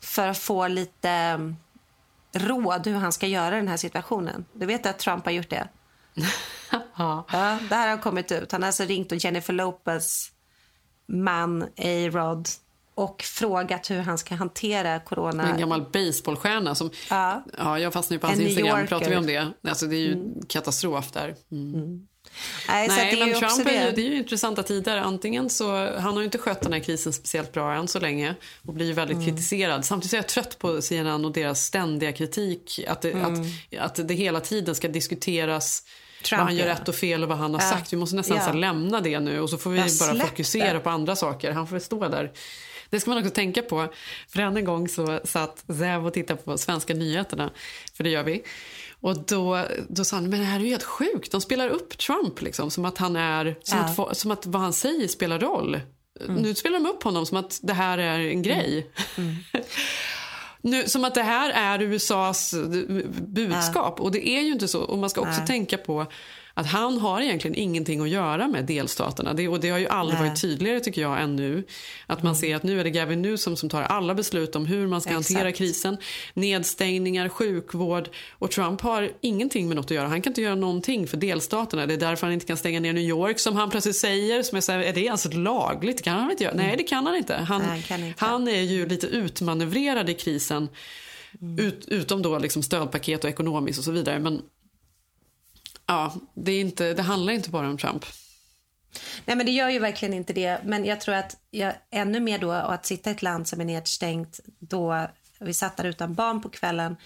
[0.00, 1.56] för att få lite mm,
[2.32, 4.44] råd hur han ska göra den här situationen.
[4.52, 5.68] Du vet att Trump har gjort det?
[6.96, 7.24] ja.
[7.68, 8.52] det här har kommit ut.
[8.52, 10.32] Han har alltså ringt och Jennifer Lopez
[11.06, 12.48] man A-Rod
[12.94, 15.52] och frågat hur han ska hantera corona.
[15.52, 16.90] En gammal baseballstjärna som...
[17.10, 17.44] Ja.
[17.58, 18.86] Ja, jag fastnade på hans En Instagram.
[18.86, 19.52] Pratar vi om det?
[19.68, 21.34] Alltså, det är ju katastrof där.
[21.52, 22.06] Mm.
[22.68, 24.02] Nej, att Nej, ju också Trump är ju, det.
[24.02, 24.96] är ju intressanta tider.
[24.98, 28.34] Antingen så, han har ju inte skött den här krisen speciellt bra än så länge
[28.66, 29.26] och blir väldigt Mm.
[29.28, 29.84] kritiserad.
[29.84, 32.80] Samtidigt är jag trött på CNN och deras ständiga kritik.
[32.88, 33.32] Att det, Mm.
[33.80, 35.82] att, att det hela tiden ska diskuteras
[36.24, 37.70] Trump, vad han gör rätt och fel och vad han har Ja.
[37.70, 37.92] sagt.
[37.92, 40.80] Vi måste nästan här lämna det nu och så får vi bara fokusera det.
[40.80, 41.52] på andra saker.
[41.52, 42.32] Han får stå där.
[42.90, 43.92] Det ska man också tänka på.
[44.28, 47.50] För en gång så satt Zev och tittade på svenska nyheterna,
[47.96, 48.42] för det gör vi.
[49.00, 51.32] Och då, då sa han, men det här är ju helt sjukt.
[51.32, 54.04] De spelar upp Trump liksom, som att han är, som, Ja.
[54.10, 55.80] att, som att vad han säger spelar roll.
[56.20, 56.34] Mm.
[56.42, 58.90] Nu spelar de upp honom som att det här är en grej.
[60.64, 62.54] Nu, som att det här är USAs
[63.26, 64.00] budskap.
[64.00, 64.82] Och det är ju inte så.
[64.82, 65.46] Och man ska också Nej.
[65.46, 66.06] tänka på
[66.54, 69.34] att han har egentligen ingenting att göra med delstaterna.
[69.34, 70.28] Det, och det har ju aldrig Nej.
[70.28, 71.64] varit tydligare tycker jag än nu.
[72.06, 74.86] Att man ser att nu är det Gavin Newsom som tar alla beslut om hur
[74.86, 75.28] man ska Exakt.
[75.28, 75.96] hantera krisen.
[76.34, 78.08] Nedstängningar, sjukvård.
[78.32, 80.08] Och Trump har ingenting med något att göra.
[80.08, 81.86] Han kan inte göra någonting för delstaterna.
[81.86, 84.42] Det är därför han inte kan stänga ner New York som han plötsligt säger.
[84.42, 86.02] Som är, så här, är det ens lagligt?
[86.02, 86.54] Kan han inte göra?
[86.54, 87.34] Nej, det kan han inte.
[87.34, 88.24] Han, Nej, han inte.
[88.24, 90.68] han är ju lite utmanövrerad i krisen.
[91.58, 94.18] Ut, utom då liksom stödpaket och ekonomiskt och så vidare.
[94.18, 94.42] Men
[95.86, 98.04] ja, det, är inte, det handlar inte bara om Trump.
[99.24, 100.60] Nej, men det gör ju verkligen inte det.
[100.64, 103.64] Men jag tror att jag, ännu mer då att sitta i ett land som är
[103.64, 105.06] nedstängt då
[105.40, 106.96] vi satt där utan barn på kvällen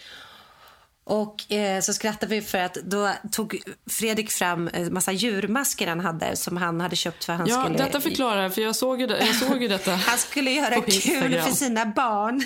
[1.09, 6.01] och eh, så skrattade vi för att då tog Fredrik fram en massa djurmasker han
[6.01, 7.79] hade som han hade köpt för han ja, skulle...
[7.79, 11.41] detta förklarar, för jag såg ju, det, jag såg ju detta Han skulle göra kul
[11.41, 12.43] för sina barn.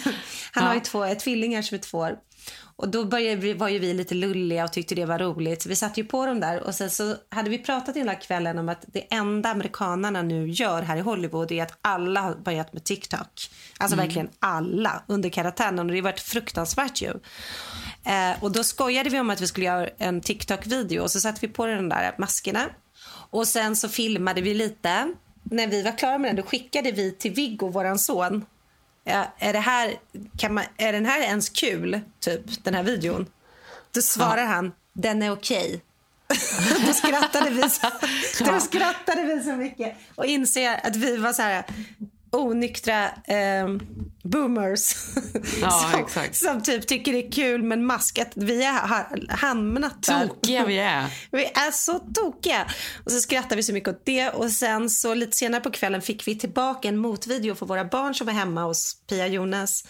[0.53, 0.69] Han Ja.
[0.69, 2.17] har ju två ett tvillingar som är två år.
[2.77, 5.63] Och då började vi, var ju vi lite lulliga och tyckte det var roligt.
[5.63, 8.59] Så vi satte ju på dem där och sen så hade vi pratat hela kvällen
[8.59, 12.73] om att det enda amerikanerna nu gör här i Hollywood är att alla har börjat
[12.73, 13.51] med TikTok.
[13.79, 14.07] Alltså Mm.
[14.07, 17.11] verkligen alla under karantänen och det har varit fruktansvärt ju.
[18.05, 21.47] Eh, och då skojade vi om att vi skulle göra en TikTok-video och så satte
[21.47, 22.69] vi på de där maskerna.
[23.31, 25.13] Och sen så filmade vi lite.
[25.43, 28.45] När vi var klara med den då skickade vi till Viggo, våran son.
[29.05, 29.95] Ja, är, det här,
[30.39, 33.27] kan man, är den här ens kul, typ, den här videon?
[33.91, 35.83] Då svarar han, den är okej.
[36.87, 37.91] då, skrattade vi så,
[38.45, 41.65] då skrattade vi så mycket och inser att vi var så här
[42.33, 43.69] onyktra eh,
[44.23, 44.95] boomers
[45.61, 48.19] Ja, som, som typ tycker det är kul med en mask.
[48.19, 49.07] Att vi har
[49.37, 50.27] hamnat där.
[50.27, 51.07] Tokiga vi är.
[51.31, 52.67] Vi är så tokiga.
[53.05, 54.29] Och så skrattade vi så mycket åt det.
[54.29, 58.15] Och sen så lite senare på kvällen fick vi tillbaka en motvideo för våra barn
[58.15, 59.85] som var hemma hos Pia Jonas.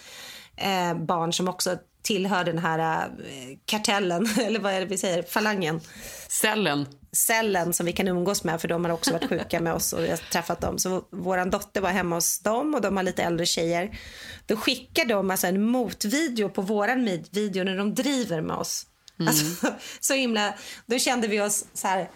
[0.55, 5.23] Eh, barn som också tillhör den här eh, kartellen, eller vad är det vi säger,
[5.23, 5.81] falangen.
[6.27, 6.87] Cellen.
[7.11, 10.03] Cellen som vi kan umgås med för de har också varit sjuka med oss och
[10.03, 10.79] vi har träffat dem.
[10.79, 13.99] Så vår dotter var hemma hos dem och de har lite äldre tjejer.
[14.45, 18.85] Då skickar de alltså en motvideo på våran mid- video när de driver med oss.
[19.19, 19.67] Alltså,
[19.99, 20.53] så himla,
[20.85, 22.09] då kände vi oss så här,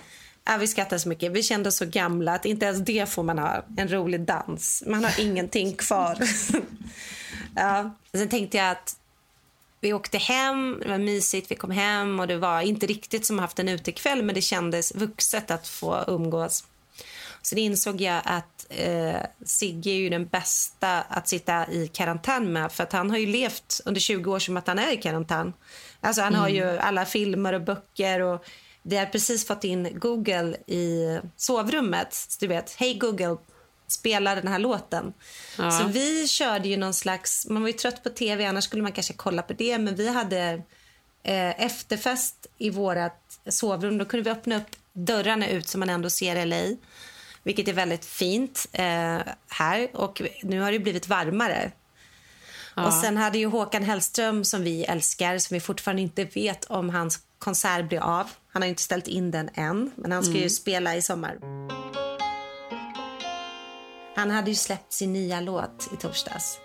[0.45, 1.31] ja, vi skrattade så mycket.
[1.31, 4.83] Vi kände oss så gamla att inte ens det får man ha, en rolig dans.
[4.87, 6.17] Man har ingenting kvar.
[7.55, 7.95] ja.
[8.13, 8.95] Sen tänkte jag att
[9.79, 13.39] vi åkte hem, det var mysigt, vi kom hem och det var inte riktigt som
[13.39, 16.63] haft en utekväll men det kändes vuxet att få umgås.
[17.41, 22.71] Sen insåg jag att eh, Sigge är ju den bästa att sitta i karantän med
[22.71, 25.53] för att han har ju levt under 20 år som att han är i karantän.
[26.01, 28.45] Alltså han har ju alla filmer och böcker och
[28.81, 32.13] vi har precis fått in Google i sovrummet.
[32.13, 33.37] Så du vet, hej Google,
[33.87, 35.13] spela den här låten.
[35.57, 35.71] Ja.
[35.71, 38.91] Så vi körde ju någon slags, man var ju trött på tv annars skulle man
[38.91, 40.61] kanske kolla på det men vi hade
[41.23, 43.97] eh, efterfest i vårat sovrum.
[43.97, 46.75] Då kunde vi öppna upp dörrarna ut så man ändå ser LA.
[47.43, 49.17] Vilket är väldigt fint eh,
[49.49, 51.71] här och nu har det blivit varmare.
[52.75, 52.85] Ja.
[52.87, 56.89] Och sen hade ju Håkan Hellström som vi älskar som vi fortfarande inte vet om
[56.89, 58.29] hans konsert blir av.
[58.49, 60.49] Han har ju inte ställt in den än men han ska ju Mm.
[60.49, 61.37] spela i sommar.
[64.17, 66.57] Han hade ju släppt sin nya låt i torsdags.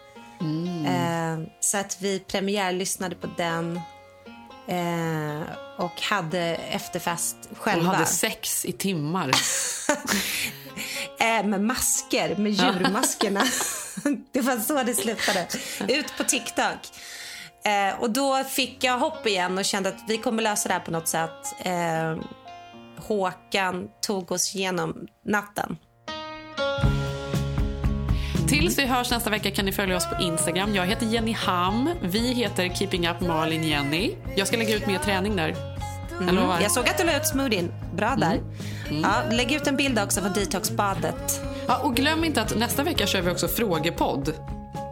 [0.87, 3.81] Eh, så att vi premiärlyssnade på den
[4.69, 5.43] eh,
[5.79, 7.93] och hade efterfest Och själva.
[7.93, 9.31] hade sex i timmar.
[11.19, 13.41] Eh, med masker, med djurmaskerna.
[14.33, 15.47] det var så det slutade.
[15.89, 16.79] Ut på TikTok.
[17.65, 20.81] Eh, och då fick jag hopp igen och kände att vi kommer lösa det här
[20.81, 21.55] på något sätt.
[21.59, 22.17] Eh,
[22.99, 25.77] Håkan tog oss igenom natten.
[28.53, 30.75] Tills vi hörs nästa vecka kan ni följa oss på Instagram.
[30.75, 31.91] Jag heter Jenny Ham.
[32.03, 34.15] Vi heter Keeping Up Malin Jenny.
[34.37, 35.55] Jag ska lägga ut mer träning där.
[36.21, 36.37] Mm.
[36.37, 37.75] Jag såg att du la ut smoothien.
[37.95, 38.41] Bra där.
[39.03, 41.41] Ja, lägg ut en bild också från detoxbadet.
[41.67, 44.33] Ja, och glöm inte att nästa vecka kör vi också frågepodd.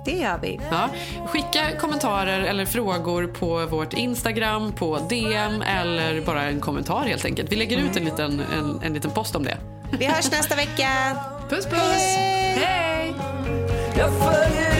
[0.05, 0.61] Det gör vi.
[0.71, 0.89] Ja,
[1.27, 7.53] skicka kommentarer eller frågor på vårt Instagram, på DM eller bara en kommentar helt enkelt.
[7.53, 9.57] Vi lägger ut en liten, en, en liten post om det.
[9.99, 11.17] Vi hörs nästa vecka.
[11.49, 12.17] Puss puss!
[12.17, 12.57] Hej!
[12.65, 13.40] Hej!
[14.01, 14.80] Jag följer